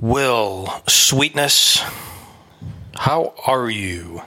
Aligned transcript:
Will, 0.00 0.66
sweetness, 0.88 1.82
how 2.96 3.34
are 3.46 3.68
you? 3.68 4.22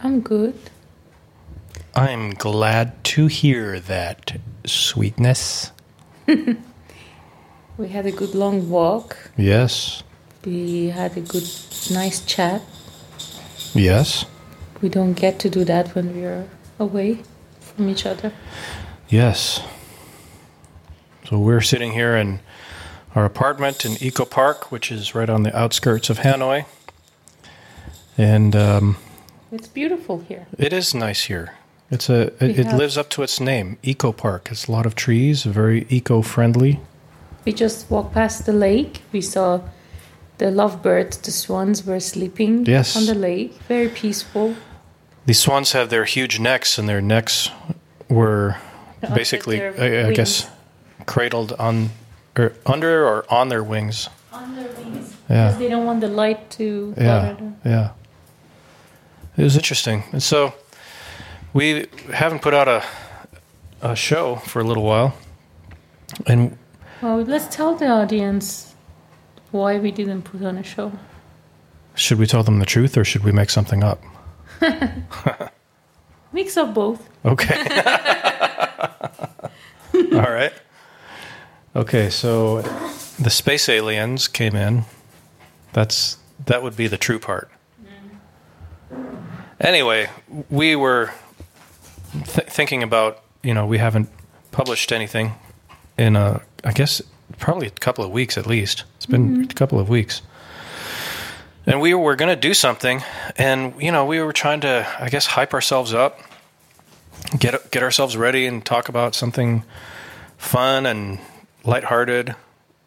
I'm 0.00 0.20
good. 0.20 0.58
I'm 1.94 2.30
glad 2.30 3.04
to 3.04 3.26
hear 3.26 3.78
that, 3.80 4.38
sweetness. 4.66 5.70
We 7.78 7.88
had 7.88 8.04
a 8.04 8.12
good 8.12 8.34
long 8.34 8.68
walk. 8.68 9.16
Yes, 9.36 10.02
We 10.44 10.88
had 10.90 11.16
a 11.16 11.20
good, 11.22 11.48
nice 11.90 12.20
chat. 12.24 12.60
yes, 13.74 14.26
We 14.82 14.88
don't 14.90 15.14
get 15.14 15.38
to 15.40 15.48
do 15.50 15.64
that 15.64 15.94
when 15.94 16.14
we're 16.14 16.46
away 16.78 17.22
from 17.60 17.88
each 17.88 18.04
other. 18.04 18.32
yes. 19.08 19.62
So 21.28 21.38
we're 21.38 21.62
sitting 21.62 21.92
here 21.92 22.14
in 22.16 22.40
our 23.14 23.24
apartment 23.24 23.84
in 23.84 24.02
Eco 24.02 24.24
Park, 24.24 24.70
which 24.72 24.90
is 24.90 25.14
right 25.14 25.28
on 25.30 25.42
the 25.42 25.56
outskirts 25.56 26.10
of 26.10 26.18
Hanoi. 26.18 26.64
And 28.18 28.54
um, 28.56 28.96
It's 29.50 29.68
beautiful 29.68 30.20
here. 30.28 30.46
it 30.58 30.72
is 30.72 30.94
nice 30.94 31.24
here. 31.24 31.54
It's 31.90 32.08
a 32.08 32.32
it, 32.42 32.58
it 32.58 32.72
lives 32.74 32.96
up 32.96 33.10
to 33.10 33.22
its 33.22 33.38
name, 33.38 33.76
Eco 33.82 34.12
Park. 34.12 34.48
It's 34.50 34.66
a 34.66 34.72
lot 34.72 34.86
of 34.86 34.94
trees, 34.94 35.42
very 35.44 35.86
eco-friendly. 35.90 36.80
We 37.44 37.52
just 37.52 37.90
walked 37.90 38.14
past 38.14 38.46
the 38.46 38.52
lake. 38.52 39.02
We 39.12 39.20
saw 39.20 39.60
the 40.38 40.50
lovebirds, 40.50 41.18
the 41.18 41.30
swans 41.30 41.84
were 41.84 42.00
sleeping 42.00 42.64
Yes. 42.66 42.96
on 42.96 43.04
the 43.06 43.14
lake. 43.14 43.52
Very 43.68 43.88
peaceful. 43.88 44.54
The 45.26 45.34
swans 45.34 45.72
have 45.72 45.88
their 45.90 46.04
huge 46.04 46.40
necks, 46.40 46.78
and 46.78 46.88
their 46.88 47.00
necks 47.02 47.50
were 48.08 48.56
basically, 49.14 49.62
I, 49.62 50.08
I 50.08 50.12
guess, 50.14 50.48
cradled 51.06 51.52
on 51.58 51.90
or 52.38 52.52
under 52.66 53.06
or 53.06 53.24
on 53.32 53.48
their 53.48 53.62
wings. 53.62 54.08
On 54.32 54.54
their 54.56 54.68
wings. 54.76 55.14
Yeah. 55.28 55.46
Because 55.48 55.58
they 55.58 55.68
don't 55.68 55.84
want 55.86 56.00
the 56.00 56.08
light 56.08 56.50
to 56.52 56.94
Yeah, 56.96 57.34
them. 57.34 57.56
yeah. 57.64 57.90
It 59.36 59.42
was 59.44 59.56
interesting, 59.56 60.04
and 60.12 60.22
so 60.22 60.52
we 61.54 61.86
haven't 62.12 62.40
put 62.42 62.52
out 62.54 62.68
a 62.68 62.82
a 63.80 63.96
show 63.96 64.36
for 64.36 64.60
a 64.60 64.64
little 64.64 64.84
while, 64.84 65.14
and 66.26 66.56
Well, 67.02 67.22
let's 67.22 67.48
tell 67.56 67.74
the 67.74 67.88
audience 67.88 68.74
why 69.50 69.78
we 69.78 69.90
didn't 69.90 70.22
put 70.22 70.42
on 70.42 70.56
a 70.58 70.62
show. 70.62 70.92
should 71.94 72.18
we 72.18 72.26
tell 72.26 72.42
them 72.42 72.58
the 72.58 72.66
truth 72.66 72.96
or 72.96 73.04
should 73.04 73.24
we 73.24 73.32
make 73.32 73.50
something 73.50 73.82
up? 73.82 74.00
Mix 76.32 76.56
of 76.56 76.72
both. 76.74 77.00
Okay. 77.24 77.58
All 79.94 80.30
right. 80.32 80.52
Okay, 81.74 82.10
so 82.10 82.60
the 83.18 83.30
space 83.30 83.68
aliens 83.68 84.28
came 84.28 84.54
in. 84.54 84.84
That's 85.72 86.18
that 86.46 86.62
would 86.62 86.76
be 86.76 86.86
the 86.86 86.98
true 86.98 87.18
part. 87.18 87.50
Anyway, 89.60 90.10
we 90.50 90.74
were 90.74 91.12
th- 92.12 92.48
thinking 92.48 92.82
about, 92.82 93.22
you 93.42 93.54
know, 93.54 93.64
we 93.64 93.78
haven't 93.78 94.08
published 94.50 94.92
anything 94.92 95.32
in 95.96 96.16
a 96.16 96.42
I 96.64 96.72
guess 96.72 97.00
probably 97.38 97.68
a 97.68 97.70
couple 97.70 98.04
of 98.04 98.10
weeks 98.10 98.36
at 98.36 98.46
least. 98.46 98.84
It's 98.96 99.06
been 99.06 99.28
mm-hmm. 99.28 99.50
a 99.50 99.54
couple 99.54 99.78
of 99.78 99.88
weeks. 99.88 100.20
And 101.64 101.80
we 101.80 101.94
were 101.94 102.16
going 102.16 102.28
to 102.28 102.40
do 102.40 102.54
something 102.54 103.02
and 103.36 103.80
you 103.80 103.92
know, 103.92 104.04
we 104.04 104.20
were 104.20 104.32
trying 104.32 104.60
to 104.60 104.86
I 105.00 105.08
guess 105.08 105.26
hype 105.26 105.54
ourselves 105.54 105.94
up 105.94 106.20
get 107.38 107.70
get 107.70 107.82
ourselves 107.82 108.16
ready 108.16 108.46
and 108.46 108.64
talk 108.64 108.88
about 108.88 109.14
something 109.14 109.62
fun 110.36 110.86
and 110.86 111.18
lighthearted, 111.64 112.34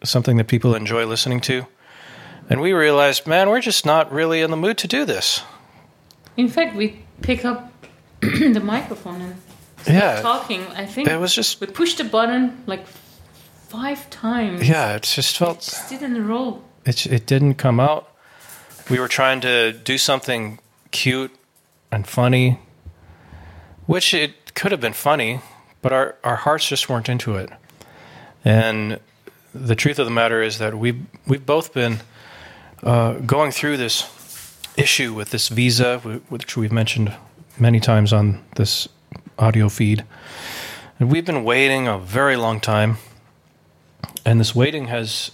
something 0.04 0.36
that 0.36 0.46
people 0.48 0.74
enjoy 0.74 1.06
listening 1.06 1.40
to. 1.42 1.66
And 2.48 2.60
we 2.60 2.72
realized, 2.72 3.26
man, 3.26 3.48
we're 3.48 3.60
just 3.60 3.84
not 3.84 4.12
really 4.12 4.40
in 4.40 4.50
the 4.50 4.56
mood 4.56 4.78
to 4.78 4.88
do 4.88 5.04
this. 5.04 5.42
In 6.36 6.48
fact, 6.48 6.76
we 6.76 7.00
pick 7.22 7.44
up 7.44 7.72
the 8.20 8.60
microphone 8.62 9.20
and 9.20 9.36
start 9.82 9.94
Yeah, 9.96 10.20
talking. 10.22 10.62
I 10.76 10.86
think 10.86 11.08
it 11.08 11.18
was 11.18 11.34
just 11.34 11.60
we 11.60 11.66
pushed 11.66 11.98
the 11.98 12.04
button 12.04 12.62
like 12.66 12.86
five 12.86 14.08
times. 14.10 14.68
yeah, 14.68 14.94
it 14.94 15.02
just 15.02 15.34
It 15.34 15.38
felt 15.38 15.60
just 15.60 15.88
didn't 15.90 16.26
roll. 16.26 16.62
it 16.84 17.06
it 17.06 17.26
didn't 17.26 17.54
come 17.54 17.80
out. 17.80 18.12
We 18.90 19.00
were 19.00 19.08
trying 19.08 19.40
to 19.40 19.72
do 19.72 19.98
something 19.98 20.60
cute 20.92 21.32
and 21.90 22.06
funny, 22.06 22.60
which 23.86 24.14
it 24.14 24.54
could 24.54 24.70
have 24.70 24.80
been 24.80 24.92
funny, 24.92 25.40
but 25.82 25.92
our 25.92 26.14
our 26.22 26.36
hearts 26.36 26.68
just 26.68 26.88
weren't 26.88 27.08
into 27.08 27.34
it. 27.36 27.50
And 28.46 29.00
the 29.52 29.74
truth 29.74 29.98
of 29.98 30.06
the 30.06 30.12
matter 30.12 30.40
is 30.40 30.58
that 30.58 30.78
we 30.78 31.02
we've 31.26 31.44
both 31.44 31.74
been 31.74 31.98
uh, 32.84 33.14
going 33.14 33.50
through 33.50 33.76
this 33.76 34.06
issue 34.76 35.12
with 35.12 35.30
this 35.30 35.48
visa, 35.48 35.98
which 36.28 36.56
we've 36.56 36.70
mentioned 36.70 37.12
many 37.58 37.80
times 37.80 38.12
on 38.12 38.44
this 38.54 38.88
audio 39.36 39.68
feed, 39.68 40.04
and 41.00 41.10
we've 41.10 41.24
been 41.24 41.42
waiting 41.42 41.88
a 41.88 41.98
very 41.98 42.36
long 42.36 42.60
time. 42.60 42.98
And 44.24 44.38
this 44.38 44.54
waiting 44.54 44.86
has, 44.86 45.32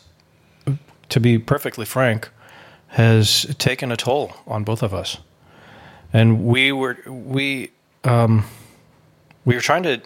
to 1.10 1.20
be 1.20 1.38
perfectly 1.38 1.84
frank, 1.84 2.30
has 2.88 3.54
taken 3.58 3.92
a 3.92 3.96
toll 3.96 4.32
on 4.46 4.64
both 4.64 4.82
of 4.82 4.94
us. 4.94 5.18
And 6.14 6.44
we 6.44 6.72
were 6.72 6.96
we 7.06 7.72
um, 8.04 8.44
we 9.44 9.54
were 9.54 9.60
trying 9.60 9.82
to, 9.82 10.00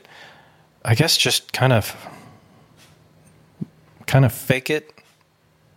I 0.85 0.97
guess, 0.97 1.17
just 1.17 1.53
kind 1.53 1.73
of 1.73 1.95
kind 4.07 4.25
of 4.25 4.33
fake 4.33 4.71
it 4.71 4.93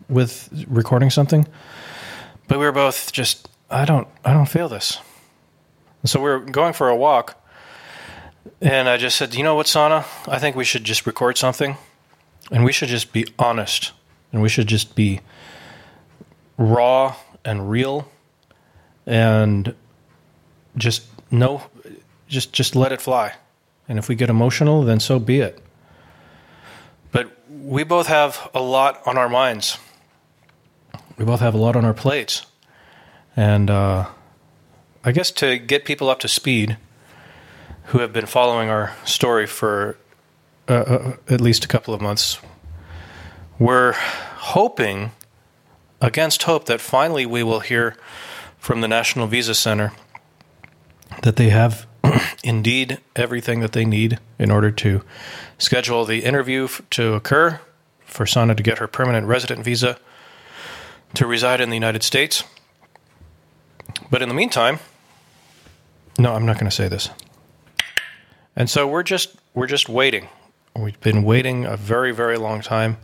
with 0.07 0.49
recording 0.67 1.09
something. 1.09 1.47
But 2.47 2.59
we 2.59 2.65
were 2.65 2.71
both 2.71 3.11
just 3.11 3.47
I 3.69 3.85
don't 3.85 4.07
I 4.25 4.33
don't 4.33 4.47
feel 4.47 4.69
this. 4.69 4.99
And 6.01 6.09
so 6.09 6.19
we 6.19 6.29
were 6.29 6.39
going 6.39 6.73
for 6.73 6.89
a 6.89 6.95
walk, 6.95 7.43
and 8.61 8.87
I 8.87 8.97
just 8.97 9.17
said, 9.17 9.35
you 9.35 9.43
know 9.43 9.55
what, 9.55 9.67
Sana, 9.67 10.05
I 10.27 10.39
think 10.39 10.55
we 10.55 10.63
should 10.63 10.85
just 10.85 11.05
record 11.05 11.37
something, 11.37 11.77
and 12.51 12.63
we 12.63 12.71
should 12.71 12.87
just 12.87 13.11
be 13.11 13.25
honest, 13.37 13.91
and 14.31 14.41
we 14.41 14.47
should 14.47 14.67
just 14.67 14.95
be 14.95 15.19
raw 16.57 17.15
and 17.43 17.69
real, 17.69 18.09
and 19.05 19.75
just 20.77 21.03
no, 21.31 21.63
just 22.27 22.53
just 22.53 22.75
let 22.75 22.91
it 22.91 23.01
fly. 23.01 23.33
And 23.87 23.99
if 23.99 24.07
we 24.07 24.15
get 24.15 24.29
emotional, 24.29 24.83
then 24.83 24.99
so 24.99 25.19
be 25.19 25.41
it. 25.41 25.61
We 27.69 27.83
both 27.83 28.07
have 28.07 28.49
a 28.55 28.61
lot 28.61 28.99
on 29.05 29.15
our 29.15 29.29
minds. 29.29 29.77
We 31.19 31.25
both 31.25 31.39
have 31.39 31.53
a 31.53 31.57
lot 31.59 31.75
on 31.75 31.85
our 31.85 31.93
plates. 31.93 32.47
And 33.35 33.69
uh, 33.69 34.07
I 35.03 35.11
guess 35.11 35.29
to 35.33 35.59
get 35.59 35.85
people 35.85 36.09
up 36.09 36.17
to 36.21 36.27
speed 36.27 36.77
who 37.83 37.99
have 37.99 38.11
been 38.11 38.25
following 38.25 38.69
our 38.69 38.95
story 39.05 39.45
for 39.45 39.99
uh, 40.67 40.73
uh, 40.73 41.17
at 41.27 41.41
least 41.41 41.63
a 41.63 41.67
couple 41.67 41.93
of 41.93 42.01
months, 42.01 42.39
we're 43.59 43.93
hoping, 43.93 45.11
against 46.01 46.43
hope, 46.43 46.65
that 46.65 46.81
finally 46.81 47.27
we 47.27 47.43
will 47.43 47.59
hear 47.59 47.95
from 48.57 48.81
the 48.81 48.87
National 48.87 49.27
Visa 49.27 49.53
Center 49.53 49.91
that 51.21 51.35
they 51.35 51.49
have 51.49 51.85
indeed 52.43 52.97
everything 53.15 53.59
that 53.59 53.73
they 53.73 53.85
need 53.85 54.17
in 54.39 54.49
order 54.49 54.71
to 54.71 55.03
schedule 55.59 56.05
the 56.05 56.23
interview 56.23 56.65
f- 56.65 56.81
to 56.91 57.13
occur 57.13 57.61
for 58.05 58.25
Sana 58.25 58.55
to 58.55 58.63
get 58.63 58.79
her 58.79 58.87
permanent 58.87 59.27
resident 59.27 59.63
visa 59.63 59.99
to 61.13 61.27
reside 61.27 61.61
in 61.61 61.69
the 61.69 61.75
United 61.75 62.01
States. 62.01 62.43
But 64.09 64.23
in 64.23 64.29
the 64.29 64.35
meantime, 64.35 64.79
no, 66.17 66.33
I'm 66.33 66.45
not 66.45 66.55
going 66.55 66.69
to 66.69 66.75
say 66.75 66.87
this. 66.87 67.09
And 68.55 68.69
so 68.69 68.87
we're 68.87 69.03
just 69.03 69.35
we're 69.53 69.67
just 69.67 69.87
waiting. 69.87 70.27
We've 70.75 70.99
been 71.01 71.23
waiting 71.23 71.65
a 71.65 71.77
very 71.77 72.11
very 72.11 72.37
long 72.37 72.61
time, 72.61 72.97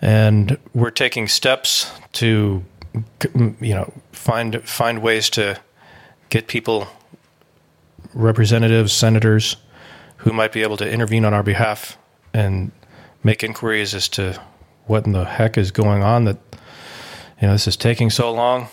and 0.00 0.58
we're 0.72 0.90
taking 0.90 1.28
steps 1.28 1.90
to 2.14 2.64
you 3.34 3.74
know 3.74 3.92
find 4.12 4.62
find 4.62 5.02
ways 5.02 5.28
to 5.30 5.60
get 6.30 6.46
people 6.46 6.88
representatives, 8.14 8.92
senators 8.92 9.56
who 10.22 10.32
might 10.32 10.52
be 10.52 10.62
able 10.62 10.76
to 10.76 10.90
intervene 10.90 11.24
on 11.24 11.34
our 11.34 11.42
behalf 11.42 11.98
and 12.32 12.72
make 13.22 13.42
inquiries 13.42 13.94
as 13.94 14.08
to 14.08 14.40
what 14.86 15.06
in 15.06 15.12
the 15.12 15.24
heck 15.24 15.56
is 15.56 15.70
going 15.70 16.02
on 16.02 16.24
that 16.24 16.38
you 17.40 17.46
know 17.46 17.52
this 17.52 17.68
is 17.68 17.76
taking 17.76 18.10
so 18.10 18.32
long 18.32 18.68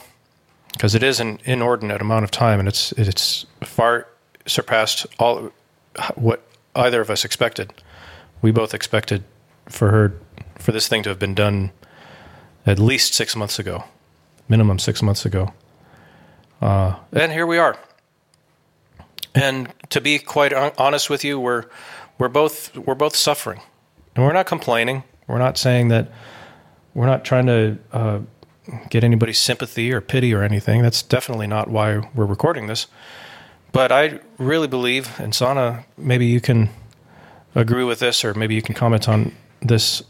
because 0.74 0.96
it 0.96 1.04
is 1.04 1.20
an 1.20 1.40
inordinate 1.46 2.02
amount 2.02 2.24
of 2.24 2.32
time 2.32 2.60
and 2.60 2.68
it's 2.68 2.92
it's 2.94 3.46
far 3.62 4.08
surpassed 4.46 5.06
all 5.20 5.52
what 6.16 6.44
either 6.76 7.02
of 7.02 7.10
us 7.10 7.26
expected. 7.26 7.74
We 8.42 8.52
both 8.52 8.74
expected 8.74 9.24
for 9.68 9.92
her 9.92 10.14
for 10.58 10.72
this 10.72 10.88
thing 10.88 11.04
to 11.04 11.10
have 11.10 11.20
been 11.20 11.36
done 11.36 11.72
at 12.66 12.80
least 12.80 13.14
six 13.14 13.36
months 13.36 13.60
ago, 13.60 13.86
minimum 14.48 14.80
six 14.80 15.02
months 15.02 15.26
ago, 15.26 15.54
uh, 16.62 16.96
and 17.14 17.32
here 17.32 17.48
we 17.48 17.58
are. 17.58 17.78
And 19.36 19.74
to 19.90 20.02
be 20.02 20.20
quite 20.20 20.54
honest 20.54 21.10
with 21.10 21.24
you, 21.24 21.40
we're 21.40 21.66
we're 22.18 22.30
both 22.30 22.76
we're 22.78 22.96
both 22.96 23.16
suffering, 23.16 23.62
and 24.16 24.26
we're 24.26 24.34
not 24.34 24.46
complaining. 24.48 25.04
We're 25.28 25.38
not 25.38 25.58
saying 25.58 25.90
that 25.90 26.12
we're 26.94 27.06
not 27.06 27.24
trying 27.24 27.46
to 27.46 27.78
uh, 27.92 28.20
get 28.90 29.04
anybody's 29.04 29.40
sympathy 29.40 29.94
or 29.94 30.02
pity 30.02 30.34
or 30.34 30.44
anything. 30.44 30.82
That's 30.82 31.02
definitely 31.02 31.48
not 31.48 31.70
why 31.70 32.10
we're 32.16 32.26
recording 32.26 32.68
this. 32.68 32.88
But 33.72 33.92
I 33.92 34.20
really 34.38 34.68
believe, 34.68 35.20
and 35.20 35.34
Sana, 35.34 35.86
maybe 35.96 36.26
you 36.26 36.42
can 36.42 36.70
agree 37.54 37.84
with 37.84 38.00
this, 38.00 38.26
or 38.26 38.34
maybe 38.34 38.56
you 38.56 38.62
can 38.62 38.74
comment 38.74 39.08
on 39.08 39.36
this 39.62 40.02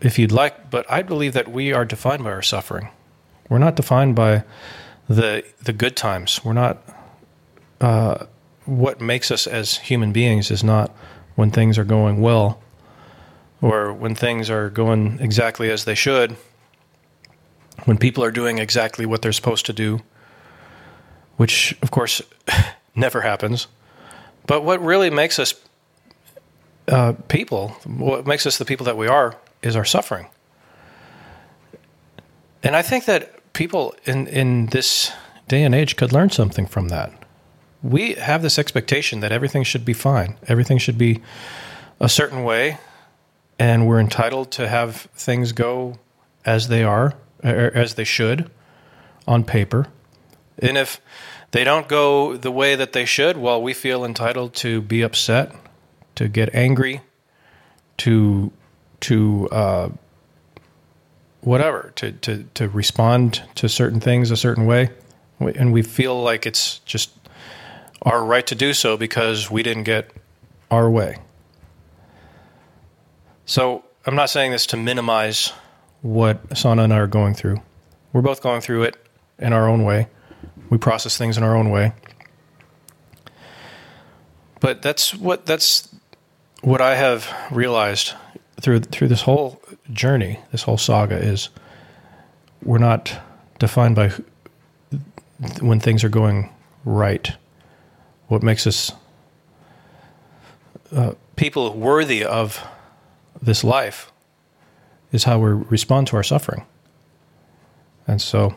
if 0.00 0.18
you'd 0.18 0.32
like. 0.32 0.70
But 0.70 0.90
I 0.90 1.02
believe 1.02 1.34
that 1.34 1.48
we 1.48 1.72
are 1.72 1.84
defined 1.84 2.24
by 2.24 2.30
our 2.30 2.42
suffering. 2.42 2.88
We're 3.50 3.58
not 3.58 3.76
defined 3.76 4.16
by 4.16 4.44
the 5.08 5.44
the 5.62 5.72
good 5.72 5.96
times. 5.96 6.44
We're 6.44 6.54
not. 6.54 6.82
Uh, 7.80 8.26
what 8.66 9.00
makes 9.00 9.30
us 9.30 9.46
as 9.46 9.78
human 9.78 10.12
beings 10.12 10.50
is 10.50 10.62
not 10.62 10.90
when 11.34 11.50
things 11.50 11.78
are 11.78 11.84
going 11.84 12.20
well, 12.20 12.60
or 13.62 13.92
when 13.92 14.14
things 14.14 14.50
are 14.50 14.70
going 14.70 15.18
exactly 15.20 15.70
as 15.70 15.84
they 15.84 15.94
should. 15.94 16.36
When 17.84 17.96
people 17.96 18.22
are 18.22 18.30
doing 18.30 18.58
exactly 18.58 19.06
what 19.06 19.22
they're 19.22 19.32
supposed 19.32 19.64
to 19.66 19.72
do, 19.72 20.02
which 21.36 21.76
of 21.80 21.90
course 21.90 22.20
never 22.94 23.22
happens. 23.22 23.66
But 24.46 24.64
what 24.64 24.82
really 24.82 25.10
makes 25.10 25.38
us 25.38 25.54
uh, 26.88 27.14
people, 27.28 27.68
what 27.86 28.26
makes 28.26 28.46
us 28.46 28.58
the 28.58 28.64
people 28.64 28.84
that 28.84 28.96
we 28.96 29.06
are, 29.06 29.36
is 29.62 29.76
our 29.76 29.84
suffering. 29.84 30.26
And 32.62 32.76
I 32.76 32.82
think 32.82 33.06
that 33.06 33.52
people 33.52 33.94
in, 34.04 34.26
in 34.26 34.66
this 34.66 35.12
day 35.48 35.62
and 35.62 35.74
age 35.74 35.96
could 35.96 36.12
learn 36.12 36.30
something 36.30 36.66
from 36.66 36.88
that. 36.88 37.12
We 37.82 38.14
have 38.14 38.42
this 38.42 38.58
expectation 38.58 39.20
that 39.20 39.32
everything 39.32 39.64
should 39.64 39.84
be 39.84 39.94
fine, 39.94 40.36
everything 40.46 40.78
should 40.78 40.98
be 40.98 41.20
a 41.98 42.08
certain 42.08 42.44
way, 42.44 42.78
and 43.58 43.86
we're 43.86 44.00
entitled 44.00 44.50
to 44.52 44.68
have 44.68 45.08
things 45.14 45.52
go 45.52 45.98
as 46.44 46.68
they 46.68 46.82
are, 46.82 47.14
or 47.44 47.70
as 47.74 47.94
they 47.94 48.04
should 48.04 48.50
on 49.26 49.44
paper. 49.44 49.86
And 50.58 50.76
if 50.76 51.00
they 51.52 51.64
don't 51.64 51.88
go 51.88 52.36
the 52.36 52.50
way 52.50 52.74
that 52.74 52.92
they 52.92 53.04
should, 53.04 53.36
well, 53.36 53.62
we 53.62 53.74
feel 53.74 54.04
entitled 54.04 54.54
to 54.56 54.80
be 54.80 55.02
upset, 55.02 55.52
to 56.16 56.28
get 56.28 56.54
angry, 56.54 57.00
to 57.98 58.52
to 59.00 59.48
uh, 59.50 59.88
whatever, 61.40 61.92
to, 61.96 62.12
to 62.12 62.44
to 62.54 62.68
respond 62.68 63.42
to 63.56 63.68
certain 63.68 64.00
things 64.00 64.30
a 64.30 64.36
certain 64.36 64.66
way, 64.66 64.90
and 65.40 65.72
we 65.72 65.82
feel 65.82 66.22
like 66.22 66.46
it's 66.46 66.80
just 66.80 67.10
our 68.02 68.24
right 68.24 68.46
to 68.46 68.54
do 68.54 68.72
so 68.72 68.96
because 68.96 69.50
we 69.50 69.62
didn't 69.62 69.84
get 69.84 70.10
our 70.70 70.90
way. 70.90 71.18
So 73.44 73.84
I'm 74.06 74.14
not 74.14 74.30
saying 74.30 74.52
this 74.52 74.66
to 74.66 74.76
minimize 74.76 75.52
what 76.02 76.56
Sana 76.56 76.84
and 76.84 76.94
I 76.94 76.98
are 76.98 77.06
going 77.06 77.34
through. 77.34 77.60
We're 78.12 78.22
both 78.22 78.42
going 78.42 78.60
through 78.60 78.84
it 78.84 78.96
in 79.38 79.52
our 79.52 79.68
own 79.68 79.84
way. 79.84 80.08
We 80.70 80.78
process 80.78 81.16
things 81.16 81.36
in 81.36 81.42
our 81.42 81.56
own 81.56 81.70
way. 81.70 81.92
But 84.60 84.82
that's 84.82 85.14
what 85.14 85.46
that's 85.46 85.88
what 86.62 86.80
I 86.80 86.94
have 86.94 87.32
realized 87.50 88.12
through 88.60 88.80
through 88.80 89.08
this 89.08 89.22
whole 89.22 89.60
journey, 89.92 90.38
this 90.52 90.62
whole 90.62 90.78
saga 90.78 91.16
is 91.16 91.48
we're 92.62 92.78
not 92.78 93.12
defined 93.58 93.96
by 93.96 94.12
when 95.60 95.80
things 95.80 96.04
are 96.04 96.10
going 96.10 96.50
right. 96.84 97.32
What 98.30 98.44
makes 98.44 98.64
us 98.64 98.92
uh, 100.94 101.14
people 101.34 101.76
worthy 101.76 102.24
of 102.24 102.64
this 103.42 103.64
life 103.64 104.12
is 105.10 105.24
how 105.24 105.40
we 105.40 105.50
respond 105.50 106.06
to 106.06 106.16
our 106.16 106.22
suffering. 106.22 106.64
And 108.06 108.22
so 108.22 108.54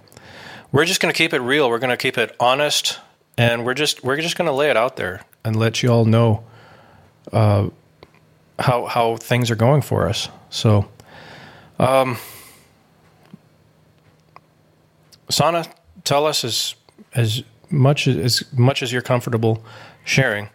we're 0.72 0.86
just 0.86 1.02
going 1.02 1.12
to 1.12 1.18
keep 1.18 1.34
it 1.34 1.40
real. 1.40 1.72
We're 1.72 1.80
going 1.80 1.90
to 1.90 1.98
keep 1.98 2.20
it 2.20 2.36
honest, 2.40 3.00
and 3.36 3.66
we're 3.66 3.74
just 3.74 4.04
we're 4.04 4.22
just 4.22 4.38
going 4.38 4.46
to 4.46 4.52
lay 4.52 4.70
it 4.70 4.78
out 4.78 4.96
there 4.96 5.24
and 5.44 5.56
let 5.56 5.82
you 5.82 5.90
all 5.90 6.06
know 6.06 6.44
uh, 7.32 7.70
how 8.60 8.86
how 8.86 9.16
things 9.16 9.50
are 9.50 9.56
going 9.56 9.82
for 9.82 10.08
us. 10.08 10.30
So, 10.52 10.88
um, 11.80 12.18
Sana, 15.30 15.66
tell 16.04 16.28
us 16.28 16.44
as 16.44 16.76
as 17.16 17.42
much 17.74 18.08
as 18.08 18.44
much 18.54 18.84
as 18.84 18.94
you're 18.94 19.02
comfortable 19.02 19.64
sharing. 20.06 20.50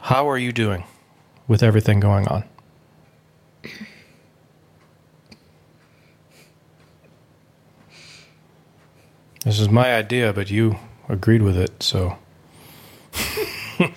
How 0.00 0.28
are 0.28 0.36
you 0.36 0.52
doing 0.52 0.84
with 1.48 1.62
everything 1.62 2.00
going 2.00 2.26
on? 2.28 2.44
This 9.44 9.60
is 9.60 9.68
my 9.68 9.94
idea, 9.94 10.32
but 10.32 10.50
you 10.50 10.76
agreed 11.08 11.42
with 11.42 11.56
it, 11.56 11.80
so. 11.82 12.18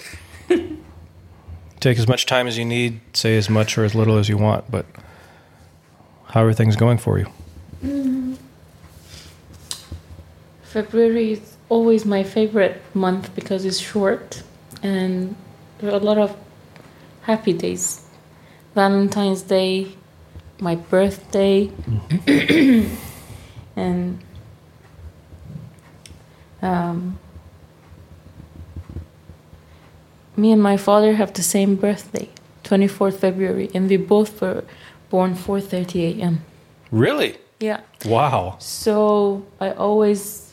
Take 1.79 1.97
as 1.97 2.07
much 2.07 2.27
time 2.27 2.45
as 2.47 2.57
you 2.57 2.65
need, 2.65 2.99
say 3.13 3.35
as 3.35 3.49
much 3.49 3.77
or 3.77 3.83
as 3.83 3.95
little 3.95 4.17
as 4.17 4.29
you 4.29 4.37
want, 4.37 4.69
but 4.69 4.85
how 6.25 6.43
are 6.43 6.53
things 6.53 6.75
going 6.75 6.99
for 6.99 7.17
you? 7.17 7.25
Mm. 7.83 8.37
February 10.61 11.31
is 11.31 11.48
always 11.69 12.05
my 12.05 12.23
favorite 12.23 12.81
month 12.93 13.33
because 13.35 13.63
it's 13.63 13.79
short 13.79 14.43
and 14.83 15.35
there 15.77 15.91
are 15.91 15.95
a 15.95 16.03
lot 16.03 16.17
of 16.17 16.35
happy 17.21 17.53
days. 17.53 18.05
Valentine's 18.75 19.41
Day, 19.43 19.95
my 20.59 20.75
birthday, 20.75 21.67
mm-hmm. 21.67 22.95
and 23.75 24.19
um, 26.61 27.19
me 30.35 30.51
and 30.51 30.61
my 30.61 30.77
father 30.77 31.13
have 31.13 31.33
the 31.33 31.43
same 31.43 31.75
birthday, 31.75 32.29
24th 32.63 33.17
February, 33.17 33.69
and 33.73 33.89
we 33.89 33.97
both 33.97 34.41
were 34.41 34.63
born 35.09 35.35
4:30 35.35 36.19
a.m. 36.19 36.41
Really? 36.91 37.37
Yeah. 37.59 37.81
Wow. 38.05 38.55
So 38.59 39.45
I 39.59 39.71
always 39.71 40.48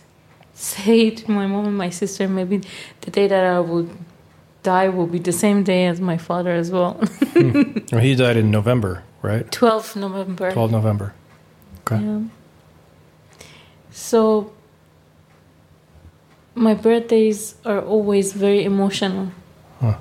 say 0.57 1.11
to 1.11 1.31
my 1.31 1.47
mom 1.47 1.67
and 1.67 1.77
my 1.77 1.91
sister, 1.91 2.27
maybe 2.27 2.63
the 3.03 3.11
day 3.11 3.29
that 3.29 3.45
I 3.45 3.61
will 3.61 3.89
die 4.63 4.89
will 4.89 5.07
be 5.07 5.19
the 5.19 5.33
same 5.33 5.63
day 5.63 5.87
as 5.87 6.01
my 6.01 6.17
father 6.17 6.51
as 6.51 6.71
well. 6.71 6.95
hmm. 7.35 7.79
well 7.93 8.01
he 8.01 8.15
died 8.15 8.37
in 8.37 8.51
November, 8.51 9.05
right? 9.23 9.47
12th 9.51 9.95
November. 9.97 10.51
12 10.51 10.73
November. 10.73 11.15
Okay. 11.81 12.03
Yeah. 12.03 12.23
So 13.91 14.53
my 16.57 16.75
birthdays 16.75 17.55
are 17.65 17.81
always 17.81 18.33
very 18.33 18.65
emotional. 18.65 19.31
Huh. 19.81 19.99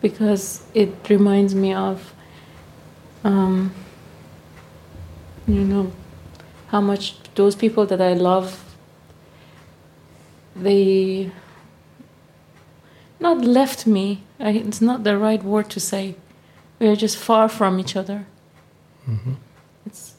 Because 0.00 0.62
it 0.74 0.90
reminds 1.08 1.54
me 1.54 1.72
of, 1.72 2.12
um, 3.22 3.72
you 5.46 5.62
know, 5.62 5.92
how 6.68 6.80
much 6.80 7.16
those 7.36 7.54
people 7.54 7.86
that 7.86 8.00
I 8.00 8.14
love, 8.14 8.71
they 10.54 11.30
not 13.20 13.38
left 13.44 13.86
me. 13.86 14.22
I, 14.38 14.50
it's 14.50 14.80
not 14.80 15.04
the 15.04 15.16
right 15.16 15.42
word 15.42 15.70
to 15.70 15.80
say. 15.80 16.16
We 16.78 16.88
are 16.88 16.96
just 16.96 17.16
far 17.16 17.48
from 17.48 17.78
each 17.78 17.94
other. 17.96 18.26
Mm-hmm. 19.08 19.34
It's, 19.86 20.14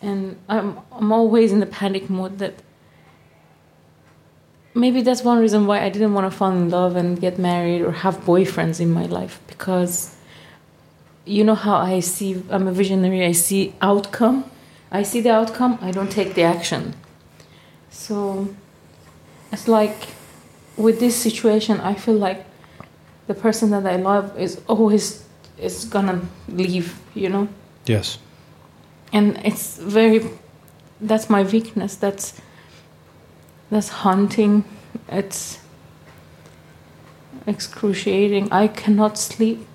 and 0.00 0.36
I'm 0.48 0.78
I'm 0.92 1.12
always 1.12 1.52
in 1.52 1.60
the 1.60 1.66
panic 1.66 2.10
mode 2.10 2.38
that 2.38 2.54
maybe 4.74 5.02
that's 5.02 5.22
one 5.22 5.38
reason 5.38 5.66
why 5.66 5.82
I 5.84 5.88
didn't 5.88 6.14
want 6.14 6.30
to 6.30 6.36
fall 6.36 6.50
in 6.50 6.70
love 6.70 6.96
and 6.96 7.20
get 7.20 7.38
married 7.38 7.82
or 7.82 7.92
have 7.92 8.18
boyfriends 8.20 8.80
in 8.80 8.90
my 8.90 9.06
life 9.06 9.40
because 9.46 10.16
you 11.24 11.44
know 11.44 11.54
how 11.54 11.76
I 11.76 12.00
see 12.00 12.42
I'm 12.50 12.66
a 12.66 12.72
visionary 12.72 13.24
I 13.24 13.32
see 13.32 13.74
outcome 13.80 14.50
I 14.90 15.02
see 15.02 15.20
the 15.20 15.30
outcome 15.30 15.78
I 15.80 15.90
don't 15.90 16.10
take 16.10 16.34
the 16.34 16.42
action 16.42 16.94
so 17.90 18.48
it's 19.52 19.68
like 19.68 20.08
with 20.76 20.98
this 21.00 21.14
situation 21.16 21.80
I 21.80 21.94
feel 21.94 22.16
like 22.16 22.44
the 23.26 23.34
person 23.34 23.70
that 23.70 23.86
I 23.86 23.96
love 23.96 24.38
is 24.38 24.60
always 24.66 25.24
is 25.58 25.84
gonna 25.84 26.20
leave 26.48 26.98
you 27.14 27.28
know 27.28 27.48
yes 27.86 28.18
and 29.12 29.38
it's 29.44 29.76
very 29.78 30.28
that's 31.00 31.28
my 31.28 31.42
weakness 31.42 31.96
that's 31.96 32.40
that's 33.72 33.88
haunting. 33.88 34.64
It's 35.08 35.58
excruciating. 37.46 38.52
I 38.52 38.68
cannot 38.68 39.16
sleep. 39.16 39.66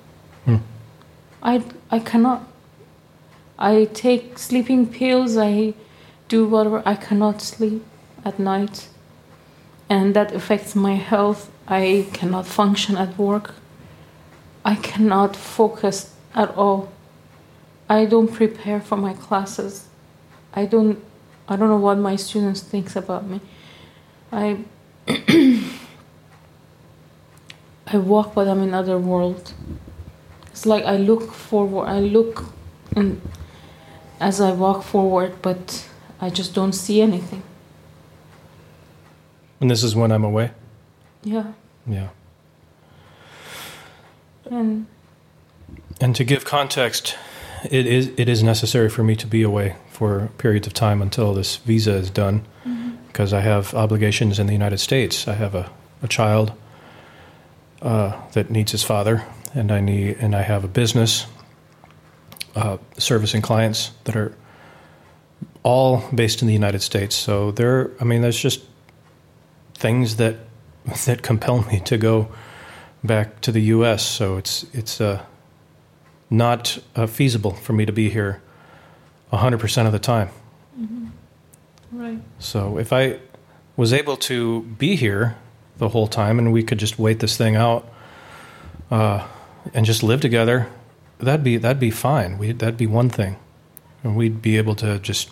Hmm. 0.45 0.57
I, 1.41 1.63
I 1.89 1.97
cannot. 1.97 2.47
I 3.57 3.85
take 3.85 4.37
sleeping 4.37 4.85
pills. 4.85 5.35
I 5.35 5.73
do 6.27 6.47
whatever. 6.47 6.83
I 6.85 6.93
cannot 6.93 7.41
sleep 7.41 7.83
at 8.23 8.37
night. 8.37 8.87
And 9.89 10.13
that 10.15 10.33
affects 10.33 10.75
my 10.75 10.95
health. 10.95 11.49
I 11.67 12.07
cannot 12.13 12.45
function 12.45 12.97
at 12.97 13.17
work. 13.17 13.53
I 14.63 14.75
cannot 14.75 15.35
focus 15.35 16.13
at 16.35 16.49
all. 16.55 16.91
I 17.89 18.05
don't 18.05 18.33
prepare 18.33 18.81
for 18.81 18.97
my 18.97 19.13
classes. 19.13 19.87
I 20.53 20.65
don't 20.65 21.03
I 21.49 21.55
don't 21.55 21.69
know 21.69 21.77
what 21.77 21.97
my 21.97 22.17
students 22.17 22.61
thinks 22.61 22.95
about 22.95 23.25
me. 23.25 23.39
I 24.31 24.65
I 27.87 27.97
walk 27.97 28.35
but 28.35 28.47
I'm 28.47 28.61
in 28.61 28.73
other 28.73 28.97
world. 28.99 29.53
It's 30.51 30.65
like 30.65 30.83
I 30.83 30.97
look 30.97 31.31
forward 31.31 31.85
I 31.85 31.99
look 31.99 32.43
and 32.95 33.21
as 34.19 34.41
I 34.41 34.51
walk 34.51 34.83
forward 34.83 35.41
but 35.41 35.87
I 36.19 36.29
just 36.29 36.53
don't 36.53 36.73
see 36.73 37.01
anything. 37.01 37.43
And 39.59 39.71
this 39.71 39.83
is 39.83 39.95
when 39.95 40.11
I'm 40.11 40.23
away? 40.23 40.51
Yeah. 41.23 41.53
Yeah. 41.87 42.09
And 44.49 44.85
And 45.99 46.15
to 46.15 46.23
give 46.23 46.45
context, 46.45 47.17
it 47.69 47.85
is 47.85 48.11
it 48.17 48.29
is 48.29 48.43
necessary 48.43 48.89
for 48.89 49.03
me 49.03 49.15
to 49.15 49.27
be 49.27 49.41
away 49.41 49.75
for 49.89 50.29
periods 50.37 50.67
of 50.67 50.73
time 50.73 51.01
until 51.01 51.33
this 51.33 51.57
visa 51.57 51.93
is 51.93 52.11
done, 52.11 52.45
because 53.07 53.33
I 53.33 53.41
have 53.41 53.73
obligations 53.73 54.37
in 54.39 54.45
the 54.45 54.53
United 54.53 54.77
States. 54.77 55.27
I 55.27 55.33
have 55.33 55.55
a, 55.55 55.71
a 56.03 56.07
child 56.07 56.51
uh, 57.81 58.11
that 58.33 58.51
needs 58.51 58.71
his 58.71 58.83
father, 58.83 59.23
and 59.55 59.71
I 59.71 59.79
need 59.79 60.17
and 60.19 60.35
I 60.35 60.43
have 60.43 60.63
a 60.63 60.67
business 60.67 61.25
uh, 62.55 62.77
servicing 62.97 63.41
clients 63.41 63.91
that 64.03 64.15
are 64.15 64.35
all 65.63 66.03
based 66.13 66.41
in 66.41 66.47
the 66.47 66.53
United 66.53 66.81
States. 66.81 67.15
So 67.15 67.51
there, 67.51 67.89
I 67.99 68.03
mean, 68.03 68.21
there's 68.21 68.39
just 68.39 68.61
things 69.77 70.17
that 70.17 70.35
that 71.05 71.21
compel 71.21 71.63
me 71.63 71.79
to 71.81 71.97
go 71.97 72.29
back 73.03 73.41
to 73.41 73.51
the 73.51 73.61
U.S. 73.61 74.05
So 74.05 74.37
it's 74.37 74.65
it's 74.73 74.99
uh, 74.99 75.23
not 76.29 76.77
uh, 76.95 77.07
feasible 77.07 77.51
for 77.51 77.73
me 77.73 77.85
to 77.85 77.91
be 77.91 78.09
here 78.09 78.41
100% 79.31 79.85
of 79.85 79.91
the 79.91 79.99
time. 79.99 80.29
right. 81.91 82.19
So 82.39 82.77
if 82.77 82.91
I 82.93 83.19
was 83.75 83.93
able 83.93 84.17
to 84.17 84.63
be 84.63 84.95
here 84.95 85.35
the 85.77 85.89
whole 85.89 86.07
time 86.07 86.39
and 86.39 86.51
we 86.51 86.63
could 86.63 86.79
just 86.79 86.97
wait 86.97 87.19
this 87.19 87.37
thing 87.37 87.55
out 87.55 87.87
uh, 88.89 89.27
and 89.73 89.85
just 89.85 90.03
live 90.03 90.21
together, 90.21 90.67
that'd 91.19 91.43
be 91.43 91.57
that'd 91.57 91.79
be 91.79 91.91
fine. 91.91 92.37
We 92.37 92.51
that'd 92.51 92.77
be 92.77 92.87
one 92.87 93.09
thing, 93.09 93.37
and 94.03 94.15
we'd 94.15 94.41
be 94.41 94.57
able 94.57 94.75
to 94.75 94.99
just, 94.99 95.31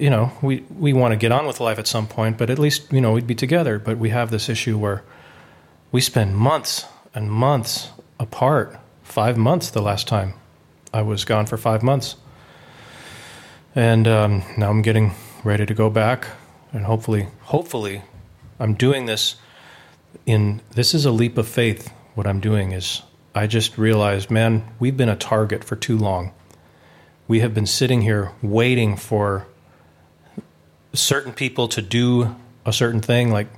you 0.00 0.08
know, 0.08 0.32
we 0.40 0.64
we 0.70 0.92
want 0.92 1.12
to 1.12 1.16
get 1.16 1.30
on 1.30 1.46
with 1.46 1.60
life 1.60 1.78
at 1.78 1.86
some 1.86 2.06
point, 2.06 2.38
but 2.38 2.48
at 2.48 2.58
least 2.58 2.90
you 2.92 3.00
know 3.00 3.12
we'd 3.12 3.26
be 3.26 3.34
together. 3.34 3.78
But 3.78 3.98
we 3.98 4.08
have 4.08 4.30
this 4.30 4.48
issue 4.48 4.78
where 4.78 5.04
we 5.92 6.00
spend 6.00 6.36
months 6.36 6.86
and 7.14 7.30
months 7.30 7.90
apart. 8.18 8.78
Five 9.02 9.36
months 9.36 9.70
the 9.70 9.82
last 9.82 10.08
time 10.08 10.34
I 10.94 11.02
was 11.02 11.24
gone 11.24 11.46
for 11.46 11.56
five 11.56 11.82
months. 11.82 12.16
And 13.74 14.08
um, 14.08 14.42
now 14.56 14.70
I'm 14.70 14.82
getting 14.82 15.12
ready 15.44 15.66
to 15.66 15.74
go 15.74 15.90
back, 15.90 16.28
and 16.72 16.84
hopefully, 16.84 17.28
hopefully, 17.42 18.02
I'm 18.58 18.74
doing 18.74 19.06
this. 19.06 19.36
In 20.26 20.60
this 20.70 20.94
is 20.94 21.04
a 21.04 21.10
leap 21.10 21.38
of 21.38 21.46
faith. 21.46 21.92
What 22.14 22.26
I'm 22.26 22.40
doing 22.40 22.72
is, 22.72 23.02
I 23.34 23.46
just 23.46 23.78
realized, 23.78 24.30
man, 24.30 24.64
we've 24.80 24.96
been 24.96 25.08
a 25.08 25.16
target 25.16 25.62
for 25.62 25.76
too 25.76 25.98
long. 25.98 26.32
We 27.28 27.40
have 27.40 27.54
been 27.54 27.66
sitting 27.66 28.02
here 28.02 28.32
waiting 28.42 28.96
for 28.96 29.46
certain 30.92 31.32
people 31.32 31.68
to 31.68 31.82
do 31.82 32.36
a 32.64 32.72
certain 32.72 33.00
thing, 33.00 33.30
like 33.30 33.48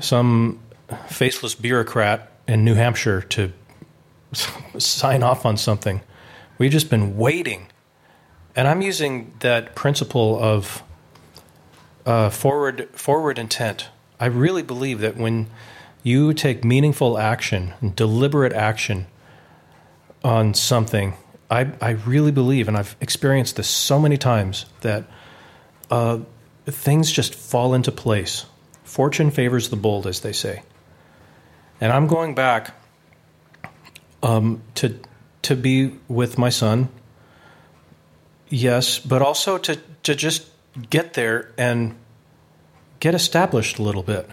some 0.00 0.60
faceless 1.08 1.54
bureaucrat 1.54 2.30
in 2.46 2.64
New 2.64 2.74
Hampshire 2.74 3.22
to 3.22 3.52
sign 4.78 5.22
off 5.22 5.46
on 5.46 5.56
something. 5.56 6.00
We've 6.58 6.72
just 6.72 6.90
been 6.90 7.16
waiting. 7.16 7.66
And 8.54 8.66
I'm 8.66 8.80
using 8.80 9.32
that 9.40 9.74
principle 9.74 10.38
of 10.42 10.82
uh, 12.06 12.30
forward 12.30 12.88
forward 12.92 13.38
intent. 13.38 13.88
I 14.18 14.26
really 14.26 14.62
believe 14.62 15.00
that 15.00 15.16
when 15.16 15.48
you 16.02 16.32
take 16.32 16.64
meaningful 16.64 17.18
action, 17.18 17.74
deliberate 17.94 18.52
action 18.52 19.06
on 20.24 20.54
something, 20.54 21.14
I, 21.50 21.72
I 21.80 21.90
really 21.90 22.30
believe, 22.30 22.68
and 22.68 22.76
I've 22.76 22.96
experienced 23.00 23.56
this 23.56 23.68
so 23.68 23.98
many 23.98 24.16
times, 24.16 24.66
that 24.80 25.04
uh, 25.90 26.20
things 26.66 27.10
just 27.10 27.34
fall 27.34 27.74
into 27.74 27.92
place. 27.92 28.46
Fortune 28.84 29.30
favors 29.30 29.68
the 29.68 29.76
bold, 29.76 30.06
as 30.06 30.20
they 30.20 30.32
say. 30.32 30.62
And 31.80 31.92
I'm 31.92 32.06
going 32.06 32.34
back 32.34 32.74
um, 34.22 34.62
to 34.76 34.98
to 35.42 35.54
be 35.54 35.92
with 36.08 36.38
my 36.38 36.48
son. 36.48 36.88
Yes, 38.48 38.98
but 38.98 39.22
also 39.22 39.58
to 39.58 39.76
to 40.04 40.14
just 40.14 40.48
get 40.90 41.14
there 41.14 41.52
and 41.58 41.96
get 43.00 43.14
established 43.14 43.78
a 43.78 43.82
little 43.82 44.02
bit. 44.02 44.28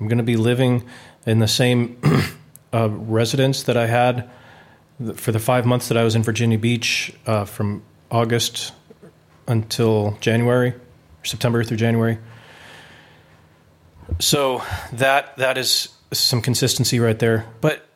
I'm 0.00 0.08
going 0.08 0.18
to 0.18 0.24
be 0.24 0.36
living 0.36 0.84
in 1.26 1.38
the 1.38 1.48
same 1.48 2.00
uh, 2.72 2.88
residence 2.88 3.64
that 3.64 3.76
I 3.76 3.86
had 3.86 4.28
for 5.14 5.32
the 5.32 5.38
five 5.38 5.66
months 5.66 5.88
that 5.88 5.96
I 5.96 6.04
was 6.04 6.14
in 6.14 6.22
Virginia 6.22 6.58
Beach, 6.58 7.12
uh, 7.26 7.44
from 7.44 7.82
August 8.10 8.72
until 9.46 10.16
January, 10.20 10.74
September 11.22 11.64
through 11.64 11.76
January. 11.76 12.18
So 14.18 14.62
that 14.92 15.36
that 15.36 15.58
is 15.58 15.88
some 16.12 16.42
consistency 16.42 17.00
right 17.00 17.18
there. 17.18 17.46
But 17.60 17.86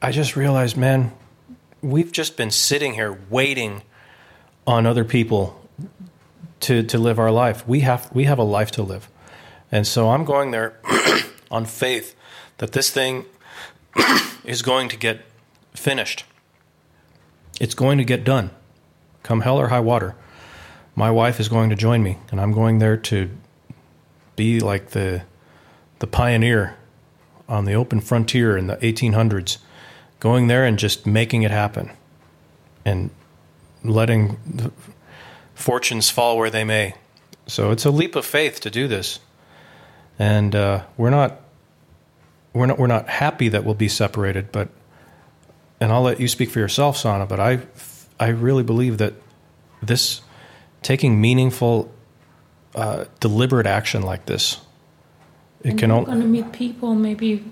I 0.00 0.12
just 0.12 0.36
realized, 0.36 0.76
man, 0.76 1.12
we've 1.80 2.12
just 2.12 2.36
been 2.36 2.50
sitting 2.50 2.94
here 2.94 3.18
waiting 3.30 3.82
on 4.66 4.86
other 4.86 5.04
people 5.04 5.60
to 6.60 6.82
to 6.84 6.98
live 6.98 7.18
our 7.18 7.30
life. 7.30 7.66
We 7.66 7.80
have 7.80 8.10
we 8.14 8.24
have 8.24 8.38
a 8.38 8.44
life 8.44 8.70
to 8.72 8.82
live. 8.82 9.08
And 9.70 9.86
so 9.86 10.10
I'm 10.10 10.24
going 10.24 10.50
there 10.50 10.78
on 11.50 11.64
faith 11.64 12.14
that 12.58 12.72
this 12.72 12.90
thing 12.90 13.24
is 14.44 14.62
going 14.62 14.88
to 14.90 14.96
get 14.96 15.22
finished. 15.74 16.24
It's 17.60 17.74
going 17.74 17.98
to 17.98 18.04
get 18.04 18.22
done. 18.22 18.50
Come 19.22 19.40
hell 19.40 19.58
or 19.58 19.68
high 19.68 19.80
water. 19.80 20.14
My 20.94 21.10
wife 21.10 21.40
is 21.40 21.48
going 21.48 21.70
to 21.70 21.76
join 21.76 22.02
me 22.02 22.18
and 22.30 22.40
I'm 22.40 22.52
going 22.52 22.78
there 22.78 22.96
to 22.96 23.30
be 24.36 24.60
like 24.60 24.90
the 24.90 25.22
the 25.98 26.06
pioneer 26.06 26.76
on 27.48 27.64
the 27.64 27.74
open 27.74 28.00
frontier 28.00 28.56
in 28.56 28.66
the 28.66 28.76
1800s, 28.78 29.58
going 30.20 30.46
there 30.48 30.64
and 30.64 30.78
just 30.78 31.06
making 31.06 31.42
it 31.42 31.50
happen, 31.50 31.90
and 32.84 33.10
letting 33.84 34.72
fortunes 35.54 36.10
fall 36.10 36.36
where 36.38 36.50
they 36.50 36.64
may. 36.64 36.94
So 37.46 37.70
it's 37.70 37.84
a 37.84 37.90
leap 37.90 38.16
of 38.16 38.24
faith 38.24 38.60
to 38.60 38.70
do 38.70 38.88
this, 38.88 39.20
and 40.18 40.54
uh, 40.54 40.84
we're 40.96 41.10
not 41.10 41.40
we're 42.52 42.66
not 42.66 42.78
we're 42.78 42.86
not 42.86 43.08
happy 43.08 43.48
that 43.48 43.64
we'll 43.64 43.74
be 43.74 43.88
separated, 43.88 44.50
but 44.50 44.68
and 45.80 45.92
I'll 45.92 46.02
let 46.02 46.20
you 46.20 46.28
speak 46.28 46.50
for 46.50 46.58
yourself, 46.58 46.96
Sana. 46.96 47.26
But 47.26 47.40
I 47.40 47.60
I 48.18 48.28
really 48.28 48.62
believe 48.62 48.98
that 48.98 49.14
this 49.82 50.20
taking 50.82 51.20
meaningful, 51.20 51.92
uh, 52.74 53.06
deliberate 53.20 53.66
action 53.66 54.02
like 54.02 54.26
this 54.26 54.60
it 55.62 55.70
and 55.70 55.78
can 55.78 55.90
only 55.90 56.06
gonna 56.06 56.24
meet 56.24 56.52
people. 56.52 56.94
Maybe 56.94 57.44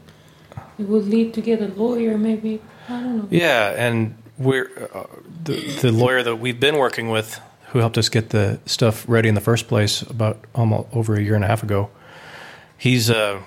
it 0.79 0.89
would 0.89 1.07
lead 1.07 1.35
to 1.35 1.41
get 1.41 1.61
a 1.61 1.69
lawyer. 1.69 2.19
Maybe 2.19 2.61
I 2.89 3.01
don't 3.01 3.19
know. 3.19 3.29
Yeah, 3.31 3.75
and 3.77 4.17
we're 4.39 4.71
uh, 4.93 5.07
the 5.45 5.61
the 5.83 5.93
lawyer 5.93 6.23
that 6.23 6.37
we've 6.37 6.59
been 6.59 6.77
working 6.77 7.09
with, 7.11 7.41
who 7.69 7.79
helped 7.79 7.99
us 7.99 8.09
get 8.09 8.31
the 8.31 8.61
stuff 8.67 9.05
ready 9.09 9.29
in 9.29 9.35
the 9.35 9.41
first 9.41 9.69
place 9.69 10.03
about 10.03 10.45
almost 10.55 10.89
over 10.93 11.15
a 11.15 11.23
year 11.23 11.35
and 11.35 11.45
a 11.45 11.47
half 11.47 11.63
ago. 11.63 11.91
He's 12.77 13.11
uh, 13.11 13.41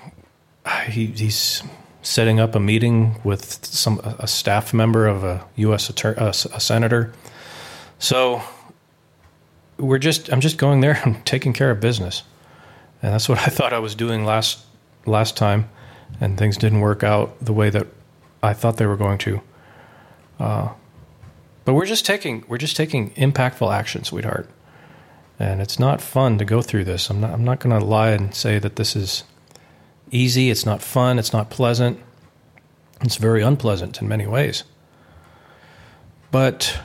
he, 0.86 1.06
he's 1.06 1.62
setting 2.02 2.38
up 2.40 2.54
a 2.54 2.60
meeting 2.60 3.20
with 3.24 3.64
some 3.64 3.98
a 4.18 4.26
staff 4.26 4.72
member 4.72 5.06
of 5.06 5.24
a 5.24 5.44
U.S. 5.56 5.90
Attorney, 5.90 6.16
a, 6.18 6.28
a 6.28 6.60
senator. 6.60 7.12
So 7.98 8.42
we're 9.78 9.98
just 9.98 10.32
I'm 10.32 10.40
just 10.40 10.58
going 10.58 10.80
there 10.80 11.00
and 11.04 11.24
taking 11.26 11.52
care 11.52 11.70
of 11.70 11.80
business, 11.80 12.22
and 13.02 13.12
that's 13.12 13.28
what 13.28 13.38
I 13.38 13.46
thought 13.46 13.72
I 13.72 13.78
was 13.78 13.94
doing 13.94 14.24
last 14.24 14.64
last 15.06 15.36
time, 15.36 15.68
and 16.20 16.38
things 16.38 16.56
didn't 16.56 16.80
work 16.80 17.02
out 17.02 17.36
the 17.44 17.52
way 17.52 17.70
that 17.70 17.86
I 18.42 18.52
thought 18.52 18.76
they 18.76 18.86
were 18.86 18.96
going 18.96 19.18
to. 19.18 19.40
Uh, 20.38 20.68
but 21.64 21.74
we're 21.74 21.86
just 21.86 22.04
taking 22.04 22.44
we're 22.48 22.58
just 22.58 22.76
taking 22.76 23.10
impactful 23.12 23.72
action, 23.72 24.04
sweetheart, 24.04 24.48
and 25.38 25.60
it's 25.60 25.78
not 25.78 26.00
fun 26.00 26.38
to 26.38 26.44
go 26.44 26.62
through 26.62 26.84
this. 26.84 27.10
I'm 27.10 27.20
not 27.20 27.30
I'm 27.32 27.44
not 27.44 27.60
going 27.60 27.78
to 27.78 27.84
lie 27.84 28.10
and 28.10 28.34
say 28.34 28.58
that 28.58 28.76
this 28.76 28.94
is 28.94 29.24
easy. 30.10 30.50
It's 30.50 30.66
not 30.66 30.82
fun. 30.82 31.18
It's 31.18 31.32
not 31.32 31.50
pleasant. 31.50 31.98
It's 33.00 33.16
very 33.16 33.42
unpleasant 33.42 34.00
in 34.00 34.08
many 34.08 34.26
ways. 34.26 34.64
But 36.30 36.80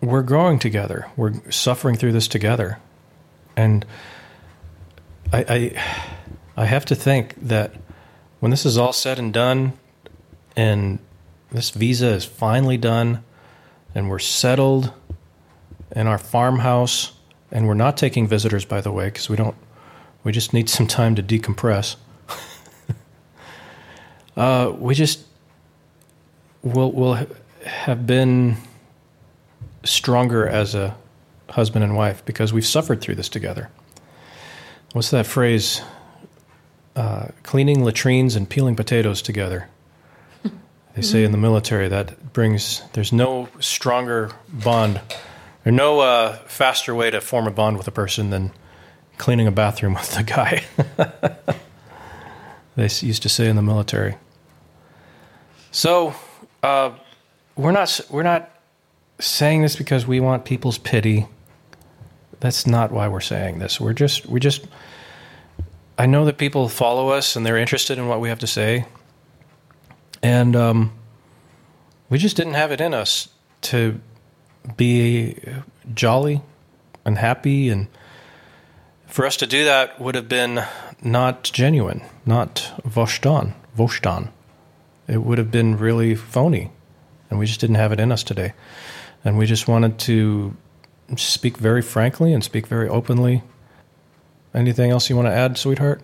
we're 0.00 0.22
growing 0.22 0.58
together. 0.58 1.08
We're 1.16 1.34
suffering 1.50 1.96
through 1.96 2.12
this 2.12 2.28
together, 2.28 2.78
and 3.56 3.84
I, 5.32 5.44
I, 5.48 5.82
I 6.56 6.64
have 6.66 6.84
to 6.86 6.94
think 6.94 7.34
that 7.40 7.74
when 8.40 8.50
this 8.50 8.64
is 8.64 8.78
all 8.78 8.92
said 8.92 9.18
and 9.18 9.32
done, 9.32 9.74
and 10.56 10.98
this 11.50 11.70
visa 11.70 12.08
is 12.08 12.24
finally 12.24 12.76
done 12.76 13.22
and 13.94 14.08
we're 14.08 14.18
settled 14.18 14.92
in 15.94 16.06
our 16.06 16.18
farmhouse 16.18 17.12
and 17.50 17.66
we're 17.66 17.74
not 17.74 17.96
taking 17.96 18.26
visitors 18.26 18.64
by 18.64 18.80
the 18.80 18.92
way 18.92 19.06
because 19.06 19.28
we 19.28 19.36
don't 19.36 19.56
we 20.22 20.32
just 20.32 20.52
need 20.52 20.68
some 20.68 20.86
time 20.86 21.14
to 21.14 21.22
decompress 21.22 21.96
uh, 24.36 24.72
we 24.78 24.94
just 24.94 25.24
will 26.62 26.92
will 26.92 27.26
have 27.64 28.06
been 28.06 28.56
stronger 29.84 30.46
as 30.46 30.74
a 30.74 30.96
husband 31.50 31.84
and 31.84 31.96
wife 31.96 32.24
because 32.24 32.52
we've 32.52 32.66
suffered 32.66 33.00
through 33.00 33.14
this 33.14 33.28
together 33.28 33.70
what's 34.92 35.10
that 35.10 35.26
phrase 35.26 35.82
uh, 36.96 37.28
cleaning 37.42 37.84
latrines 37.84 38.36
and 38.36 38.48
peeling 38.48 38.76
potatoes 38.76 39.22
together 39.22 39.68
they 40.94 41.02
say 41.02 41.24
in 41.24 41.32
the 41.32 41.38
military 41.38 41.88
that 41.88 42.32
brings 42.32 42.82
there's 42.92 43.12
no 43.12 43.48
stronger 43.58 44.30
bond 44.48 45.00
there's 45.64 45.76
no 45.76 46.00
uh, 46.00 46.36
faster 46.46 46.94
way 46.94 47.10
to 47.10 47.20
form 47.20 47.46
a 47.46 47.50
bond 47.50 47.76
with 47.76 47.86
a 47.86 47.92
person 47.92 48.30
than 48.30 48.50
cleaning 49.18 49.46
a 49.46 49.52
bathroom 49.52 49.94
with 49.94 50.14
the 50.14 50.22
guy. 50.22 50.64
they 52.76 52.88
used 53.06 53.22
to 53.22 53.28
say 53.28 53.48
in 53.48 53.56
the 53.56 53.62
military. 53.62 54.16
So 55.70 56.14
uh, 56.62 56.92
we're 57.56 57.72
not 57.72 58.00
we're 58.10 58.22
not 58.22 58.50
saying 59.20 59.62
this 59.62 59.76
because 59.76 60.06
we 60.06 60.20
want 60.20 60.44
people's 60.44 60.78
pity. 60.78 61.26
That's 62.40 62.66
not 62.66 62.90
why 62.90 63.08
we're 63.08 63.20
saying 63.20 63.58
this. 63.58 63.80
We're 63.80 63.92
just 63.92 64.26
we 64.26 64.40
just. 64.40 64.66
I 65.98 66.06
know 66.06 66.24
that 66.24 66.38
people 66.38 66.68
follow 66.68 67.10
us 67.10 67.36
and 67.36 67.44
they're 67.44 67.58
interested 67.58 67.98
in 67.98 68.08
what 68.08 68.20
we 68.20 68.30
have 68.30 68.38
to 68.38 68.46
say, 68.46 68.86
and 70.22 70.56
um, 70.56 70.92
we 72.08 72.18
just 72.18 72.36
didn't 72.36 72.54
have 72.54 72.72
it 72.72 72.80
in 72.80 72.94
us 72.94 73.28
to 73.62 74.00
be 74.76 75.36
jolly 75.94 76.42
and 77.04 77.18
happy 77.18 77.68
and 77.68 77.88
for 79.06 79.26
us 79.26 79.36
to 79.36 79.46
do 79.46 79.64
that 79.64 80.00
would 80.00 80.14
have 80.14 80.28
been 80.28 80.62
not 81.02 81.44
genuine 81.44 82.02
not 82.26 82.72
voshtan 82.86 83.54
voshtan 83.76 84.30
it 85.08 85.18
would 85.18 85.38
have 85.38 85.50
been 85.50 85.76
really 85.76 86.14
phony 86.14 86.70
and 87.30 87.38
we 87.38 87.46
just 87.46 87.60
didn't 87.60 87.76
have 87.76 87.92
it 87.92 88.00
in 88.00 88.12
us 88.12 88.22
today 88.22 88.52
and 89.24 89.38
we 89.38 89.46
just 89.46 89.68
wanted 89.68 89.98
to 90.00 90.56
speak 91.16 91.56
very 91.56 91.82
frankly 91.82 92.32
and 92.32 92.42
speak 92.42 92.66
very 92.66 92.88
openly. 92.88 93.42
Anything 94.54 94.90
else 94.90 95.10
you 95.10 95.16
want 95.16 95.28
to 95.28 95.32
add 95.32 95.58
sweetheart? 95.58 96.00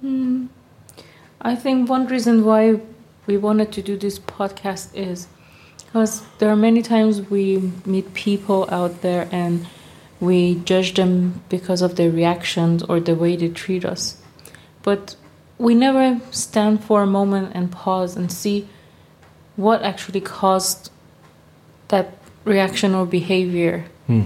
Hmm. 0.00 0.46
I 1.40 1.54
think 1.56 1.88
one 1.88 2.06
reason 2.06 2.44
why 2.44 2.80
we 3.26 3.36
wanted 3.36 3.72
to 3.72 3.82
do 3.82 3.96
this 3.96 4.18
podcast 4.18 4.94
is 4.94 5.26
because 5.84 6.22
there 6.38 6.50
are 6.50 6.56
many 6.56 6.82
times 6.82 7.22
we 7.30 7.72
meet 7.84 8.12
people 8.14 8.68
out 8.70 9.02
there 9.02 9.28
and 9.32 9.66
we 10.20 10.56
judge 10.56 10.94
them 10.94 11.42
because 11.48 11.82
of 11.82 11.96
their 11.96 12.10
reactions 12.10 12.82
or 12.82 13.00
the 13.00 13.14
way 13.14 13.36
they 13.36 13.48
treat 13.48 13.84
us. 13.84 14.20
But 14.82 15.16
we 15.58 15.74
never 15.74 16.20
stand 16.30 16.84
for 16.84 17.02
a 17.02 17.06
moment 17.06 17.52
and 17.54 17.72
pause 17.72 18.16
and 18.16 18.30
see 18.30 18.68
what 19.56 19.82
actually 19.82 20.20
caused 20.20 20.90
that 21.90 22.18
reaction 22.44 22.94
or 22.94 23.06
behavior. 23.06 23.84
Hmm. 24.06 24.22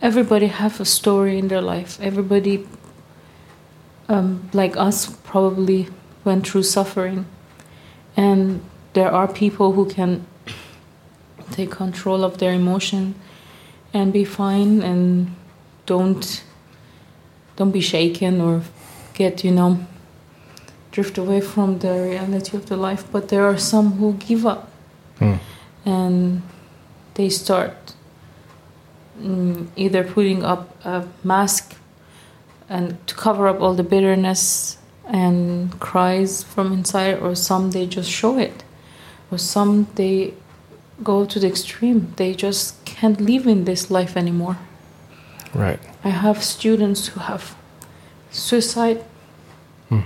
Everybody 0.00 0.46
have 0.46 0.80
a 0.80 0.84
story 0.84 1.38
in 1.38 1.48
their 1.48 1.62
life. 1.62 1.98
Everybody 2.00 2.66
um, 4.08 4.48
like 4.52 4.76
us 4.76 5.06
probably 5.24 5.88
went 6.24 6.46
through 6.46 6.62
suffering 6.62 7.26
and 8.16 8.62
there 8.92 9.10
are 9.10 9.28
people 9.28 9.72
who 9.72 9.86
can 9.86 10.26
take 11.50 11.70
control 11.70 12.24
of 12.24 12.38
their 12.38 12.52
emotion 12.52 13.14
and 13.92 14.12
be 14.12 14.24
fine 14.24 14.82
and 14.82 15.34
don't 15.86 16.44
don't 17.56 17.70
be 17.70 17.80
shaken 17.80 18.40
or 18.40 18.62
get 19.14 19.44
you 19.44 19.50
know 19.50 19.78
drift 20.90 21.18
away 21.18 21.40
from 21.40 21.78
the 21.78 21.92
reality 22.02 22.56
of 22.56 22.66
the 22.66 22.76
life 22.76 23.04
but 23.12 23.28
there 23.28 23.44
are 23.44 23.58
some 23.58 23.92
who 23.92 24.14
give 24.14 24.46
up 24.46 24.70
Hmm. 25.18 25.34
and 25.84 26.42
they 27.14 27.30
start 27.30 27.94
mm, 29.18 29.66
either 29.76 30.04
putting 30.04 30.44
up 30.44 30.84
a 30.84 31.08
mask 31.24 31.76
and 32.68 33.06
to 33.06 33.14
cover 33.14 33.48
up 33.48 33.60
all 33.60 33.74
the 33.74 33.82
bitterness 33.82 34.78
and 35.06 35.78
cries 35.80 36.42
from 36.42 36.72
inside 36.72 37.18
or 37.20 37.34
some 37.34 37.70
they 37.70 37.86
just 37.86 38.10
show 38.10 38.38
it. 38.38 38.64
Or 39.30 39.38
some 39.38 39.86
they 39.94 40.34
go 41.02 41.24
to 41.24 41.38
the 41.38 41.46
extreme. 41.46 42.12
They 42.16 42.34
just 42.34 42.84
can't 42.84 43.20
live 43.20 43.46
in 43.46 43.64
this 43.64 43.90
life 43.90 44.16
anymore. 44.16 44.58
Right. 45.54 45.80
I 46.04 46.10
have 46.10 46.42
students 46.42 47.08
who 47.08 47.20
have 47.20 47.56
suicide. 48.30 49.04
Hmm. 49.88 50.00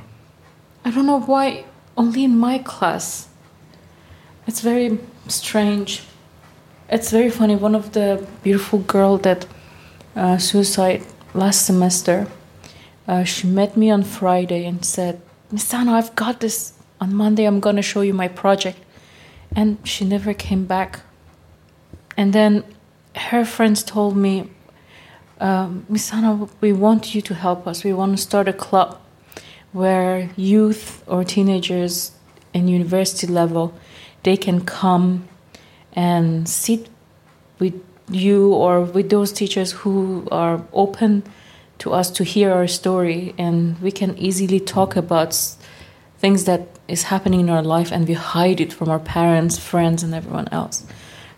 i 0.85 0.91
don't 0.91 1.07
know 1.07 1.21
why 1.21 1.65
only 1.97 2.23
in 2.25 2.37
my 2.39 2.59
class 2.59 3.30
it's 4.51 4.63
very 4.63 4.99
strange. 5.29 6.03
It's 6.89 7.13
very 7.13 7.31
funny. 7.31 7.55
One 7.55 7.77
of 7.77 7.93
the 7.93 8.27
beautiful 8.43 8.81
girl 8.81 9.17
that 9.19 9.47
uh, 10.17 10.39
suicide 10.39 11.03
last 11.35 11.65
semester 11.65 12.27
uh, 13.07 13.23
she 13.23 13.47
met 13.47 13.77
me 13.77 13.89
on 13.93 14.03
friday 14.03 14.65
and 14.67 14.85
said 14.85 15.21
Miss 15.53 15.63
Sana 15.63 15.93
i've 15.93 16.17
got 16.17 16.41
this. 16.41 16.73
On 17.01 17.15
monday 17.15 17.45
i'm 17.45 17.61
going 17.61 17.77
to 17.77 17.83
show 17.93 18.01
you 18.01 18.13
my 18.13 18.27
project. 18.27 18.79
And 19.55 19.79
she 19.85 20.05
never 20.05 20.35
came 20.35 20.65
back. 20.65 21.01
And 22.17 22.33
then 22.33 22.65
her 23.15 23.45
friends 23.45 23.85
told 23.85 24.17
me 24.17 24.51
um, 25.41 25.87
we 26.61 26.73
want 26.73 27.15
you 27.15 27.23
to 27.23 27.35
help 27.35 27.69
us. 27.69 27.85
We 27.85 27.93
want 27.93 28.17
to 28.17 28.23
start 28.23 28.49
a 28.49 28.53
club 28.53 28.99
where 29.73 30.29
youth 30.37 31.05
or 31.07 31.23
teenagers 31.23 32.11
in 32.53 32.67
university 32.67 33.29
level 33.29 33.73
they 34.23 34.37
can 34.37 34.65
come 34.65 35.29
and 35.93 36.49
sit 36.49 36.89
with 37.59 37.75
you 38.11 38.53
or 38.53 38.83
with 38.83 39.11
those 39.11 39.33
teachers 39.33 39.73
who 39.73 40.27
are 40.31 40.65
open 40.73 41.23
to 41.79 41.93
us 41.93 42.11
to 42.11 42.25
hear 42.25 42.53
our 42.53 42.67
story. 42.67 43.35
And 43.39 43.81
we 43.81 43.91
can 43.91 44.17
easily 44.19 44.61
talk 44.61 44.97
about 44.97 45.35
things 46.19 46.45
that 46.45 46.69
is 46.89 47.05
happening 47.05 47.41
in 47.41 47.51
our 47.51 47.63
life 47.63 47.93
and 47.93 48.07
we 48.07 48.15
hide 48.15 48.61
it 48.61 48.73
from 48.73 48.89
our 48.89 48.99
parents 48.99 49.59
friends 49.59 50.03
and 50.03 50.15
everyone 50.15 50.49
else. 50.53 50.85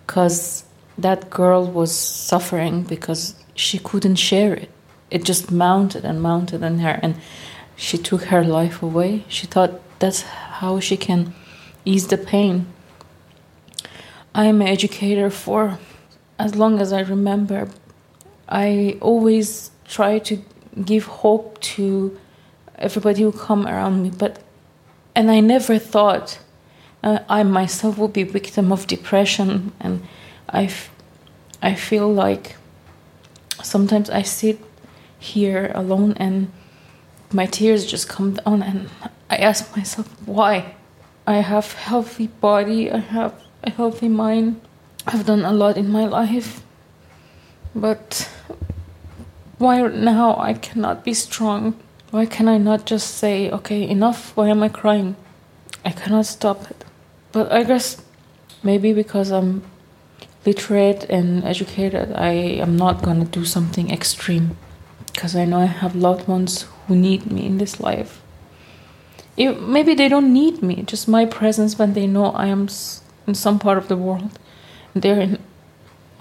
Because 0.07 0.65
that 0.99 1.31
girl 1.31 1.67
was 1.67 1.95
suffering 1.95 2.83
because 2.83 3.35
she 3.55 3.79
couldn't 3.79 4.17
share 4.17 4.55
it. 4.55 4.71
It 5.11 5.25
just 5.25 5.51
mounted 5.51 6.05
and 6.05 6.23
mounted 6.23 6.63
in 6.63 6.79
her 6.81 6.99
and 7.03 7.17
she 7.77 7.99
took 7.99 8.25
her 8.25 8.45
life 8.45 8.83
away. 8.83 9.25
She 9.29 9.47
thought 9.47 9.81
that's 9.99 10.23
how 10.23 10.81
she 10.81 10.97
can 10.97 11.35
ease 11.85 12.09
the 12.09 12.19
pain 12.19 12.72
i'm 14.35 14.61
an 14.61 14.69
educator 14.69 15.31
for 15.31 15.79
as 16.39 16.55
long 16.57 16.81
as 16.81 16.93
i 16.93 17.01
remember. 17.01 17.69
I 18.49 18.99
always 19.01 19.71
try 19.87 20.19
to 20.19 20.43
give 20.85 21.05
hope 21.05 21.59
to 21.61 22.19
everybody 22.77 23.23
who 23.23 23.33
come 23.33 23.67
around 23.67 24.03
me 24.03 24.11
but 24.11 24.43
and 25.15 25.31
i 25.31 25.41
never 25.41 25.79
thought 25.79 26.39
uh, 27.03 27.19
i 27.29 27.43
myself 27.43 27.99
would 27.99 28.13
be 28.13 28.23
victim 28.25 28.73
of 28.73 28.87
depression 28.87 29.73
and 29.81 30.03
I, 30.49 30.65
f- 30.65 30.91
I 31.63 31.75
feel 31.75 32.13
like 32.13 32.57
sometimes 33.63 34.11
i 34.11 34.23
sit 34.23 34.59
here 35.19 35.71
alone 35.75 36.15
and 36.17 36.51
my 37.33 37.47
tears 37.47 37.87
just 37.87 38.09
come 38.09 38.35
down 38.35 38.63
and 38.63 38.89
i 39.31 39.37
ask 39.37 39.75
myself 39.77 40.09
why? 40.27 40.75
I 41.27 41.37
have 41.37 41.73
healthy 41.75 42.27
body 42.27 42.91
i 42.91 42.99
have 42.99 43.35
a 43.63 43.71
healthy 43.71 44.09
mind. 44.09 44.61
I've 45.07 45.27
done 45.27 45.45
a 45.45 45.53
lot 45.53 45.77
in 45.77 45.89
my 45.91 46.07
life. 46.07 46.63
But 47.75 48.29
why 49.59 49.81
now 49.83 50.37
i 50.39 50.55
cannot 50.55 51.05
be 51.05 51.15
strong? 51.15 51.79
Why 52.11 52.27
can 52.27 52.49
i 52.49 52.59
not 52.59 52.85
just 52.85 53.15
say 53.15 53.51
okay 53.51 53.89
enough. 53.89 54.37
Why 54.37 54.49
am 54.49 54.63
i 54.63 54.69
crying? 54.69 55.17
I 55.85 55.91
cannot 55.91 56.27
stop 56.27 56.71
it. 56.71 56.85
But 57.31 57.51
i 57.53 57.63
guess 57.63 58.03
maybe 58.63 58.93
because 58.93 59.31
i'm 59.31 59.63
literate 60.45 61.05
and 61.05 61.45
educated 61.45 62.13
i 62.13 62.33
am 62.33 62.77
not 62.77 63.05
to 63.05 63.25
do 63.25 63.45
something 63.45 63.91
extreme. 63.91 64.57
Because 65.07 65.35
i 65.37 65.45
know 65.45 65.61
i 65.61 65.67
have 65.67 65.95
loved 65.95 66.29
ones 66.29 66.67
who 66.87 66.97
need 66.97 67.31
me 67.31 67.47
in 67.47 67.59
this 67.59 67.81
life. 67.81 68.21
It, 69.37 69.63
maybe 69.63 69.95
they 69.95 70.09
don't 70.09 70.33
need 70.33 70.63
me 70.63 70.83
just 70.83 71.09
my 71.09 71.25
presence 71.25 71.79
when 71.79 71.95
they 71.95 72.07
know 72.07 72.33
i 72.33 72.49
am 72.49 72.69
in 73.27 73.35
some 73.35 73.59
part 73.59 73.79
of 73.79 73.89
the 73.89 73.97
world 73.97 74.39
and 74.95 75.03
they're 75.03 75.21
in 75.21 75.39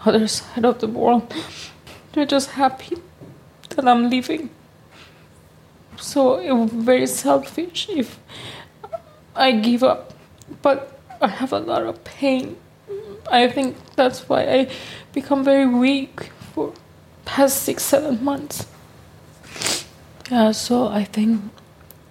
other 0.05 0.27
side 0.27 0.65
of 0.65 0.79
the 0.79 0.87
world 0.87 1.33
they're 2.13 2.25
just 2.25 2.51
happy 2.51 2.97
that 3.69 3.87
i'm 3.87 4.09
leaving 4.09 4.49
so 5.97 6.39
it 6.39 6.51
would 6.51 6.71
be 6.71 6.77
very 6.77 7.07
selfish 7.07 7.87
if 7.89 8.19
I 9.35 9.51
give 9.53 9.83
up, 9.83 10.13
but 10.61 10.99
I 11.21 11.27
have 11.27 11.53
a 11.53 11.59
lot 11.59 11.83
of 11.83 12.03
pain. 12.03 12.57
I 13.31 13.47
think 13.47 13.77
that's 13.95 14.27
why 14.27 14.43
I 14.43 14.71
become 15.13 15.43
very 15.43 15.65
weak 15.65 16.31
for 16.53 16.73
past 17.23 17.63
six, 17.63 17.83
seven 17.83 18.23
months. 18.23 18.67
Yeah, 20.29 20.51
so 20.51 20.87
I 20.87 21.05
think 21.05 21.41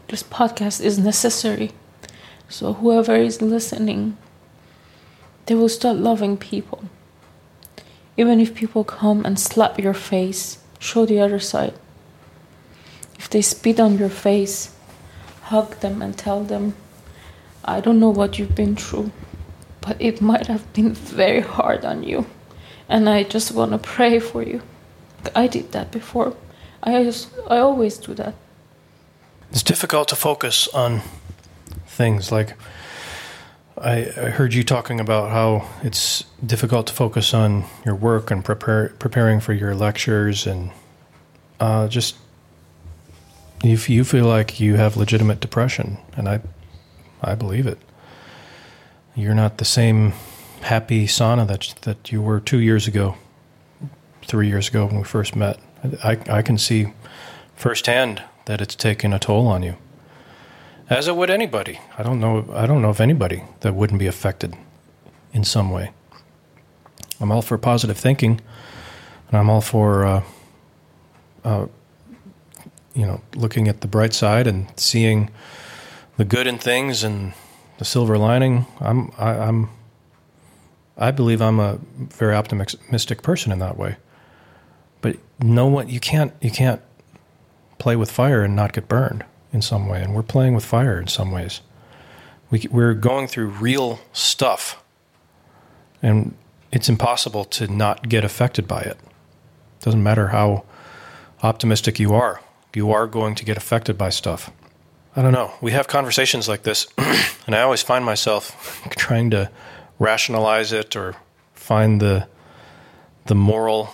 this 0.09 0.23
podcast 0.23 0.81
is 0.81 0.99
necessary. 0.99 1.73
So 2.49 2.75
whoever 2.75 3.17
is 3.17 3.43
listening, 3.43 4.17
they 5.51 5.57
will 5.57 5.69
start 5.69 5.97
loving 5.97 6.37
people. 6.37 6.85
Even 8.17 8.39
if 8.39 8.55
people 8.55 8.85
come 8.85 9.25
and 9.25 9.37
slap 9.37 9.81
your 9.81 9.93
face, 9.93 10.59
show 10.79 11.05
the 11.05 11.19
other 11.19 11.41
side. 11.41 11.75
If 13.19 13.29
they 13.29 13.43
spit 13.43 13.81
on 13.81 13.99
your 13.99 14.11
face, 14.11 14.73
hug 15.43 15.81
them 15.81 16.03
and 16.03 16.17
tell 16.17 16.45
them, 16.45 16.77
I 17.65 17.81
don't 17.81 17.99
know 17.99 18.11
what 18.11 18.39
you've 18.39 18.55
been 18.55 18.77
through, 18.77 19.11
but 19.81 19.97
it 20.01 20.21
might 20.21 20.47
have 20.47 20.73
been 20.73 20.95
very 20.95 21.41
hard 21.41 21.85
on 21.85 22.05
you. 22.05 22.27
And 22.89 23.09
I 23.09 23.25
just 23.25 23.51
want 23.51 23.73
to 23.73 23.79
pray 23.79 24.21
for 24.21 24.45
you. 24.45 24.63
I 25.35 25.49
did 25.49 25.73
that 25.73 25.91
before. 25.91 26.37
I, 26.81 27.03
just, 27.03 27.29
I 27.49 27.59
always 27.59 27.99
do 27.99 28.15
that. 28.15 28.35
It's 29.51 29.65
difficult 29.65 30.07
to 30.11 30.15
focus 30.15 30.69
on 30.69 31.01
things 31.89 32.31
like 32.31 32.55
I, 33.81 33.99
I, 34.17 34.31
heard 34.31 34.53
you 34.53 34.63
talking 34.63 35.01
about 35.01 35.31
how 35.31 35.67
it's 35.83 36.25
difficult 36.45 36.87
to 36.89 36.93
focus 36.93 37.33
on 37.33 37.65
your 37.85 37.95
work 37.95 38.31
and 38.31 38.45
prepare, 38.45 38.91
preparing 38.99 39.41
for 39.41 39.55
your 39.55 39.75
lectures 39.75 40.47
and 40.47 40.71
uh, 41.61 41.89
just 41.89 42.17
if 43.65 43.89
you 43.89 44.05
feel 44.05 44.27
like 44.27 44.61
you 44.61 44.77
have 44.77 44.97
legitimate 44.97 45.41
depression, 45.41 45.99
and 46.17 46.29
I, 46.29 46.41
I 47.23 47.35
believe 47.35 47.67
it. 47.67 47.79
You're 49.15 49.35
not 49.35 49.59
the 49.59 49.65
same 49.65 50.13
happy 50.63 51.07
Sana 51.07 51.45
that 51.47 51.75
that 51.83 52.13
you 52.13 52.23
were 52.23 52.41
two 52.41 52.61
years 52.61 52.87
ago, 52.87 53.17
three 54.25 54.49
years 54.49 54.69
ago 54.69 54.87
when 54.87 54.99
we 54.99 55.05
first 55.05 55.37
met. 55.37 55.59
I, 56.05 56.19
I 56.29 56.43
can 56.43 56.59
see 56.59 56.93
firsthand 57.57 58.23
that 58.47 58.61
it's 58.61 58.75
taken 58.75 59.13
a 59.13 59.19
toll 59.19 59.47
on 59.47 59.63
you, 59.63 59.77
as 60.91 61.09
it 61.09 61.17
would 61.17 61.31
anybody. 61.31 61.81
I 61.97 62.03
don't 62.03 62.21
know. 62.21 62.45
I 62.53 62.67
don't 62.67 62.83
know 62.83 62.91
of 62.91 63.01
anybody 63.01 63.45
that 63.61 63.75
wouldn't 63.75 63.99
be 63.99 64.07
affected 64.07 64.55
in 65.33 65.45
some 65.45 65.71
way. 65.71 65.93
I'm 67.21 67.33
all 67.33 67.43
for 67.43 67.57
positive 67.57 67.97
thinking, 67.97 68.41
and 69.29 69.39
I'm 69.39 69.49
all 69.49 69.61
for 69.61 70.05
uh, 70.05 70.23
uh, 71.45 71.67
you 72.95 73.07
know, 73.07 73.21
looking 73.35 73.69
at 73.69 73.81
the 73.81 73.89
bright 73.89 74.13
side 74.13 74.47
and 74.47 74.67
seeing 74.77 75.31
the 76.17 76.25
good 76.25 76.47
in 76.47 76.59
things 76.59 77.05
and 77.05 77.33
the 77.79 77.85
silver 77.85 78.19
lining. 78.19 78.67
I'm, 78.81 79.13
I, 79.17 79.31
I'm, 79.31 79.71
I 80.97 81.11
believe 81.11 81.41
I'm 81.41 81.61
a 81.61 81.79
very 81.97 82.35
optimistic 82.35 83.23
person 83.23 83.53
in 83.53 83.59
that 83.61 83.77
way. 83.77 83.97
But 85.01 85.17
no 85.39 85.67
one, 85.67 85.89
you 85.89 86.01
can't, 86.01 86.33
you 86.41 86.51
can't 86.51 86.83
play 87.79 87.97
with 87.97 88.11
fire 88.11 88.43
and 88.43 88.55
not 88.55 88.73
get 88.73 88.89
burned 88.89 89.25
in 89.53 89.63
some 89.63 89.89
way. 89.89 90.03
And 90.03 90.15
we're 90.15 90.23
playing 90.23 90.55
with 90.55 90.65
fire 90.65 91.01
in 91.01 91.09
some 91.09 91.31
ways. 91.31 91.61
We, 92.51 92.67
we're 92.71 92.95
going 92.95 93.29
through 93.29 93.49
real 93.49 94.01
stuff, 94.13 94.83
and 96.03 96.35
it's 96.73 96.89
impossible 96.89 97.45
to 97.45 97.69
not 97.69 98.09
get 98.09 98.25
affected 98.25 98.67
by 98.67 98.81
it. 98.81 98.99
Doesn't 99.81 100.03
matter 100.03 100.29
how 100.29 100.65
optimistic 101.43 101.99
you 101.99 102.15
are 102.15 102.41
you 102.77 102.93
are 102.93 103.07
going 103.07 103.35
to 103.35 103.45
get 103.45 103.57
affected 103.57 103.99
by 103.99 104.11
stuff. 104.11 104.51
I 105.17 105.23
don't 105.23 105.33
know. 105.33 105.53
We 105.61 105.73
have 105.73 105.89
conversations 105.89 106.49
like 106.49 106.63
this, 106.63 106.87
and 107.47 107.55
I 107.55 107.63
always 107.63 107.83
find 107.83 108.05
myself 108.05 108.83
trying 108.91 109.31
to 109.31 109.51
rationalize 109.99 110.73
it 110.73 110.97
or 110.97 111.17
find 111.55 112.01
the 112.01 112.29
the 113.27 113.35
moral, 113.35 113.91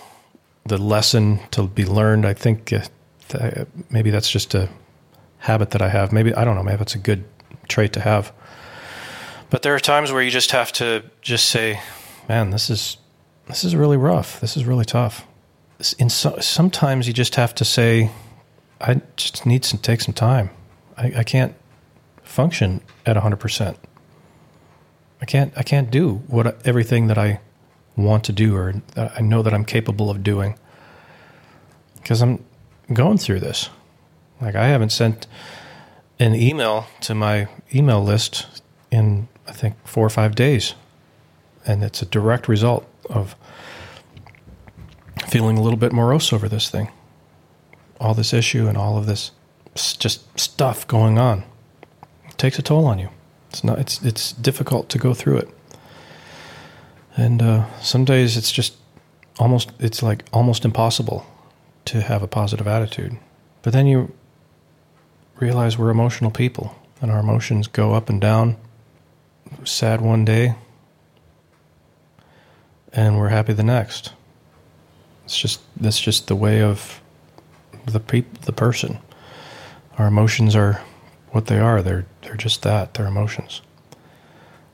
the 0.65 0.77
lesson 0.77 1.39
to 1.51 1.67
be 1.67 1.85
learned. 1.85 2.25
I 2.25 2.33
think 2.33 2.71
uh, 2.71 3.65
maybe 3.89 4.09
that's 4.09 4.29
just 4.29 4.55
a 4.55 4.69
habit 5.39 5.71
that 5.71 5.81
I 5.81 5.89
have. 5.89 6.11
Maybe 6.11 6.33
I 6.33 6.43
don't 6.43 6.55
know. 6.55 6.63
Maybe 6.63 6.81
it's 6.81 6.95
a 6.95 6.99
good 6.99 7.23
trait 7.67 7.93
to 7.93 8.01
have. 8.01 8.31
But 9.49 9.61
there 9.61 9.73
are 9.73 9.79
times 9.79 10.11
where 10.11 10.21
you 10.21 10.31
just 10.31 10.51
have 10.51 10.71
to 10.73 11.03
just 11.21 11.45
say, 11.45 11.79
"Man, 12.27 12.51
this 12.51 12.69
is 12.69 12.97
this 13.47 13.63
is 13.63 13.75
really 13.75 13.97
rough. 13.97 14.39
This 14.39 14.57
is 14.57 14.65
really 14.65 14.85
tough." 14.85 15.25
In 15.99 16.09
so, 16.09 16.37
sometimes 16.39 17.07
you 17.07 17.13
just 17.13 17.35
have 17.35 17.53
to 17.55 17.63
say, 17.63 18.09
I 18.81 19.01
just 19.15 19.45
need 19.45 19.63
to 19.63 19.77
take 19.77 20.01
some 20.01 20.13
time. 20.13 20.49
I, 20.97 21.13
I 21.17 21.23
can't 21.23 21.53
function 22.23 22.81
at 23.05 23.15
100%. 23.15 23.75
I 25.21 25.25
can't 25.25 25.53
I 25.57 25.63
can't 25.63 25.89
do 25.89 26.21
what 26.27 26.65
everything 26.65 27.07
that 27.07 27.17
I 27.17 27.39
want 27.95 28.23
to 28.25 28.31
do 28.31 28.55
or 28.55 28.81
I 28.95 29.21
know 29.21 29.41
that 29.41 29.53
I'm 29.53 29.65
capable 29.65 30.11
of 30.11 30.23
doing 30.23 30.55
because 31.95 32.21
I'm 32.21 32.43
going 32.93 33.17
through 33.17 33.39
this. 33.39 33.69
Like 34.41 34.55
I 34.55 34.67
haven't 34.67 34.91
sent 34.91 35.27
an 36.19 36.35
email 36.35 36.87
to 37.01 37.15
my 37.15 37.47
email 37.73 38.03
list 38.03 38.61
in 38.91 39.27
I 39.47 39.51
think 39.51 39.75
4 39.85 40.05
or 40.05 40.09
5 40.09 40.35
days. 40.35 40.75
And 41.65 41.83
it's 41.83 42.01
a 42.01 42.05
direct 42.05 42.47
result 42.47 42.87
of 43.09 43.35
feeling 45.27 45.57
a 45.57 45.61
little 45.61 45.79
bit 45.79 45.91
morose 45.91 46.31
over 46.31 46.47
this 46.47 46.69
thing 46.69 46.89
all 47.99 48.13
this 48.13 48.33
issue 48.33 48.67
and 48.67 48.77
all 48.77 48.97
of 48.97 49.05
this 49.05 49.31
just 49.75 50.39
stuff 50.39 50.87
going 50.87 51.17
on. 51.17 51.43
It 52.27 52.37
takes 52.37 52.57
a 52.59 52.61
toll 52.61 52.85
on 52.85 52.99
you. 52.99 53.09
It's 53.49 53.63
not. 53.63 53.79
It's 53.79 54.01
it's 54.03 54.31
difficult 54.33 54.89
to 54.89 54.97
go 54.97 55.13
through 55.13 55.37
it. 55.37 55.49
And 57.15 57.41
uh, 57.41 57.79
some 57.79 58.05
days 58.05 58.37
it's 58.37 58.51
just 58.51 58.75
almost. 59.39 59.71
It's 59.79 60.03
like 60.03 60.25
almost 60.33 60.65
impossible 60.65 61.25
to 61.85 62.01
have 62.01 62.21
a 62.21 62.27
positive 62.27 62.67
attitude. 62.67 63.17
But 63.61 63.73
then 63.73 63.87
you 63.87 64.13
realize 65.39 65.77
we're 65.77 65.89
emotional 65.89 66.31
people, 66.31 66.75
and 67.01 67.11
our 67.11 67.19
emotions 67.19 67.67
go 67.67 67.93
up 67.93 68.09
and 68.09 68.19
down. 68.19 68.57
Sad 69.63 70.01
one 70.01 70.25
day, 70.25 70.55
and 72.91 73.17
we're 73.17 73.29
happy 73.29 73.53
the 73.53 73.63
next. 73.63 74.13
It's 75.25 75.37
just 75.37 75.61
that's 75.75 75.99
just 75.99 76.27
the 76.27 76.35
way 76.35 76.61
of 76.61 77.01
the 77.85 77.99
pe- 77.99 78.25
the 78.41 78.51
person. 78.51 78.99
Our 79.97 80.07
emotions 80.07 80.55
are 80.55 80.81
what 81.31 81.47
they 81.47 81.59
are. 81.59 81.81
They're 81.81 82.05
they're 82.21 82.35
just 82.35 82.63
that. 82.63 82.93
They're 82.93 83.07
emotions. 83.07 83.61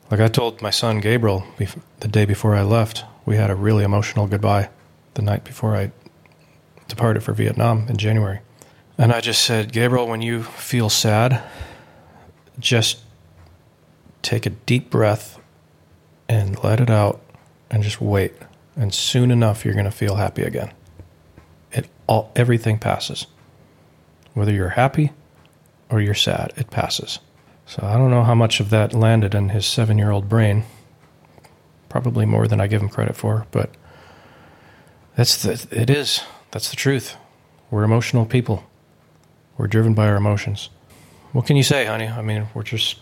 Like 0.09 0.19
I 0.19 0.27
told 0.27 0.61
my 0.61 0.69
son 0.69 0.99
Gabriel 0.99 1.43
the 1.99 2.07
day 2.07 2.25
before 2.25 2.55
I 2.55 2.61
left, 2.61 3.03
we 3.25 3.35
had 3.35 3.49
a 3.49 3.55
really 3.55 3.83
emotional 3.83 4.27
goodbye 4.27 4.69
the 5.13 5.21
night 5.21 5.43
before 5.43 5.75
I 5.75 5.91
departed 6.87 7.23
for 7.23 7.33
Vietnam 7.33 7.87
in 7.89 7.97
January. 7.97 8.39
And 8.97 9.11
I 9.11 9.21
just 9.21 9.43
said, 9.43 9.71
Gabriel, 9.71 10.07
when 10.07 10.21
you 10.21 10.43
feel 10.43 10.89
sad, 10.89 11.43
just 12.59 12.99
take 14.21 14.45
a 14.45 14.51
deep 14.51 14.89
breath 14.89 15.39
and 16.29 16.63
let 16.63 16.79
it 16.79 16.89
out 16.89 17.21
and 17.71 17.83
just 17.83 17.99
wait. 17.99 18.33
And 18.75 18.93
soon 18.93 19.31
enough, 19.31 19.65
you're 19.65 19.73
going 19.73 19.85
to 19.85 19.91
feel 19.91 20.15
happy 20.15 20.43
again 20.43 20.71
it 21.73 21.89
all 22.07 22.31
everything 22.35 22.77
passes. 22.77 23.25
Whether 24.33 24.53
you're 24.53 24.69
happy 24.69 25.11
or 25.89 25.99
you're 26.01 26.13
sad, 26.13 26.53
it 26.55 26.69
passes. 26.69 27.19
So 27.65 27.83
I 27.83 27.97
don't 27.97 28.11
know 28.11 28.23
how 28.23 28.35
much 28.35 28.59
of 28.59 28.69
that 28.69 28.93
landed 28.93 29.35
in 29.35 29.49
his 29.49 29.65
seven 29.65 29.97
year 29.97 30.11
old 30.11 30.29
brain. 30.29 30.63
Probably 31.89 32.25
more 32.25 32.47
than 32.47 32.59
I 32.59 32.67
give 32.67 32.81
him 32.81 32.89
credit 32.89 33.15
for, 33.15 33.45
but 33.51 33.69
that's 35.15 35.43
the 35.43 35.67
it 35.71 35.89
is. 35.89 36.21
That's 36.51 36.69
the 36.69 36.75
truth. 36.75 37.15
We're 37.69 37.83
emotional 37.83 38.25
people. 38.25 38.63
We're 39.57 39.67
driven 39.67 39.93
by 39.93 40.07
our 40.07 40.15
emotions. 40.15 40.69
What 41.31 41.45
can 41.45 41.55
you 41.55 41.63
say, 41.63 41.85
honey? 41.85 42.07
I 42.07 42.21
mean, 42.21 42.47
we're 42.53 42.63
just 42.63 42.97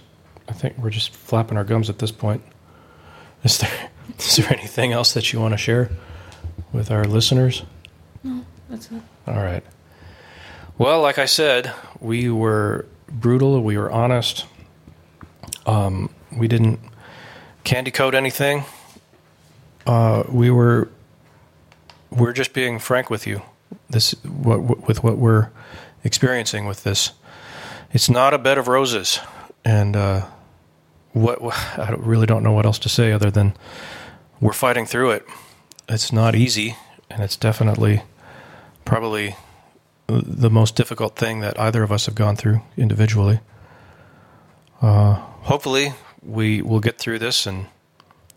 I 0.47 0.53
think 0.53 0.77
we're 0.77 0.89
just 0.89 1.11
flapping 1.11 1.57
our 1.57 1.63
gums 1.63 1.89
at 1.89 1.99
this 1.99 2.11
point. 2.11 2.41
Is 3.43 3.57
there 3.57 3.89
is 4.19 4.35
there 4.37 4.51
anything 4.51 4.91
else 4.91 5.13
that 5.13 5.31
you 5.31 5.39
want 5.39 5.53
to 5.53 5.57
share 5.57 5.89
with 6.71 6.91
our 6.91 7.05
listeners? 7.05 7.63
No. 8.23 8.45
That's 8.69 8.87
it. 8.91 9.01
All 9.27 9.35
right. 9.35 9.63
Well, 10.77 11.01
like 11.01 11.17
I 11.17 11.25
said, 11.25 11.73
we 11.99 12.29
were 12.29 12.85
brutal. 13.09 13.61
We 13.61 13.77
were 13.77 13.91
honest. 13.91 14.45
Um, 15.65 16.09
we 16.35 16.47
didn't 16.47 16.79
candy 17.63 17.91
coat 17.91 18.15
anything. 18.15 18.63
Uh, 19.85 20.23
we 20.29 20.49
were 20.49 20.89
we're 22.09 22.33
just 22.33 22.53
being 22.53 22.79
frank 22.79 23.09
with 23.09 23.27
you. 23.27 23.41
This 23.89 24.11
what 24.23 24.87
with 24.87 25.03
what 25.03 25.17
we're 25.17 25.49
experiencing 26.03 26.65
with 26.65 26.83
this. 26.83 27.11
It's 27.91 28.09
not 28.09 28.33
a 28.33 28.37
bed 28.37 28.57
of 28.57 28.67
roses, 28.67 29.19
and 29.65 29.95
uh, 29.95 30.25
what 31.13 31.39
I 31.77 31.93
really 31.97 32.25
don't 32.25 32.43
know 32.43 32.53
what 32.53 32.65
else 32.65 32.79
to 32.79 32.89
say 32.89 33.11
other 33.11 33.31
than 33.31 33.53
we're 34.39 34.53
fighting 34.53 34.85
through 34.85 35.11
it. 35.11 35.25
It's 35.89 36.11
not 36.11 36.35
easy, 36.35 36.75
and 37.09 37.21
it's 37.21 37.35
definitely 37.35 38.03
probably 38.85 39.35
the 40.07 40.49
most 40.49 40.75
difficult 40.75 41.15
thing 41.15 41.39
that 41.41 41.59
either 41.59 41.83
of 41.83 41.91
us 41.91 42.05
have 42.05 42.15
gone 42.15 42.35
through 42.35 42.61
individually. 42.77 43.39
Uh, 44.81 45.13
hopefully 45.13 45.93
we 46.23 46.61
will 46.61 46.79
get 46.79 46.97
through 46.97 47.19
this 47.19 47.45
and 47.45 47.67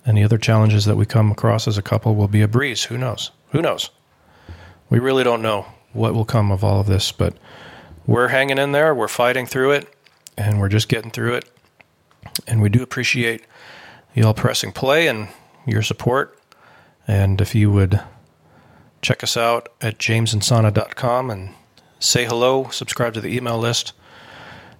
any 0.06 0.22
other 0.22 0.38
challenges 0.38 0.84
that 0.84 0.96
we 0.96 1.06
come 1.06 1.30
across 1.30 1.66
as 1.66 1.78
a 1.78 1.82
couple 1.82 2.14
will 2.14 2.28
be 2.28 2.42
a 2.42 2.48
breeze. 2.48 2.84
Who 2.84 2.98
knows? 2.98 3.30
Who 3.50 3.62
knows? 3.62 3.90
We 4.90 4.98
really 4.98 5.24
don't 5.24 5.42
know 5.42 5.66
what 5.94 6.14
will 6.14 6.24
come 6.24 6.50
of 6.50 6.62
all 6.62 6.80
of 6.80 6.86
this, 6.86 7.12
but 7.12 7.34
we're 8.06 8.28
hanging 8.28 8.58
in 8.58 8.72
there. 8.72 8.94
We're 8.94 9.08
fighting 9.08 9.46
through 9.46 9.72
it, 9.72 9.94
and 10.36 10.60
we're 10.60 10.68
just 10.68 10.88
getting 10.88 11.10
through 11.10 11.34
it. 11.34 11.50
And 12.46 12.60
we 12.60 12.68
do 12.68 12.82
appreciate 12.82 13.44
y'all 14.14 14.34
pressing 14.34 14.72
play 14.72 15.08
and 15.08 15.28
your 15.66 15.82
support. 15.82 16.38
And 17.06 17.40
if 17.40 17.54
you 17.54 17.70
would 17.70 18.00
check 19.02 19.22
us 19.22 19.36
out 19.36 19.68
at 19.80 19.98
jamesandsana.com 19.98 21.30
and 21.30 21.54
say 21.98 22.24
hello, 22.24 22.68
subscribe 22.70 23.14
to 23.14 23.20
the 23.20 23.34
email 23.34 23.58
list. 23.58 23.92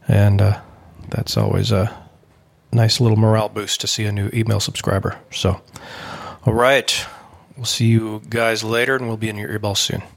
And 0.08 0.42
uh, 0.42 0.60
that's 1.08 1.36
always 1.36 1.72
a 1.72 1.94
nice 2.72 3.00
little 3.00 3.16
morale 3.16 3.48
boost 3.48 3.80
to 3.82 3.86
see 3.86 4.04
a 4.04 4.12
new 4.12 4.30
email 4.34 4.60
subscriber. 4.60 5.18
So, 5.30 5.60
all 6.44 6.54
right. 6.54 7.06
We'll 7.56 7.66
see 7.66 7.86
you 7.86 8.20
guys 8.28 8.64
later, 8.64 8.96
and 8.96 9.06
we'll 9.06 9.16
be 9.16 9.28
in 9.28 9.36
your 9.36 9.48
earballs 9.48 9.78
soon. 9.78 10.02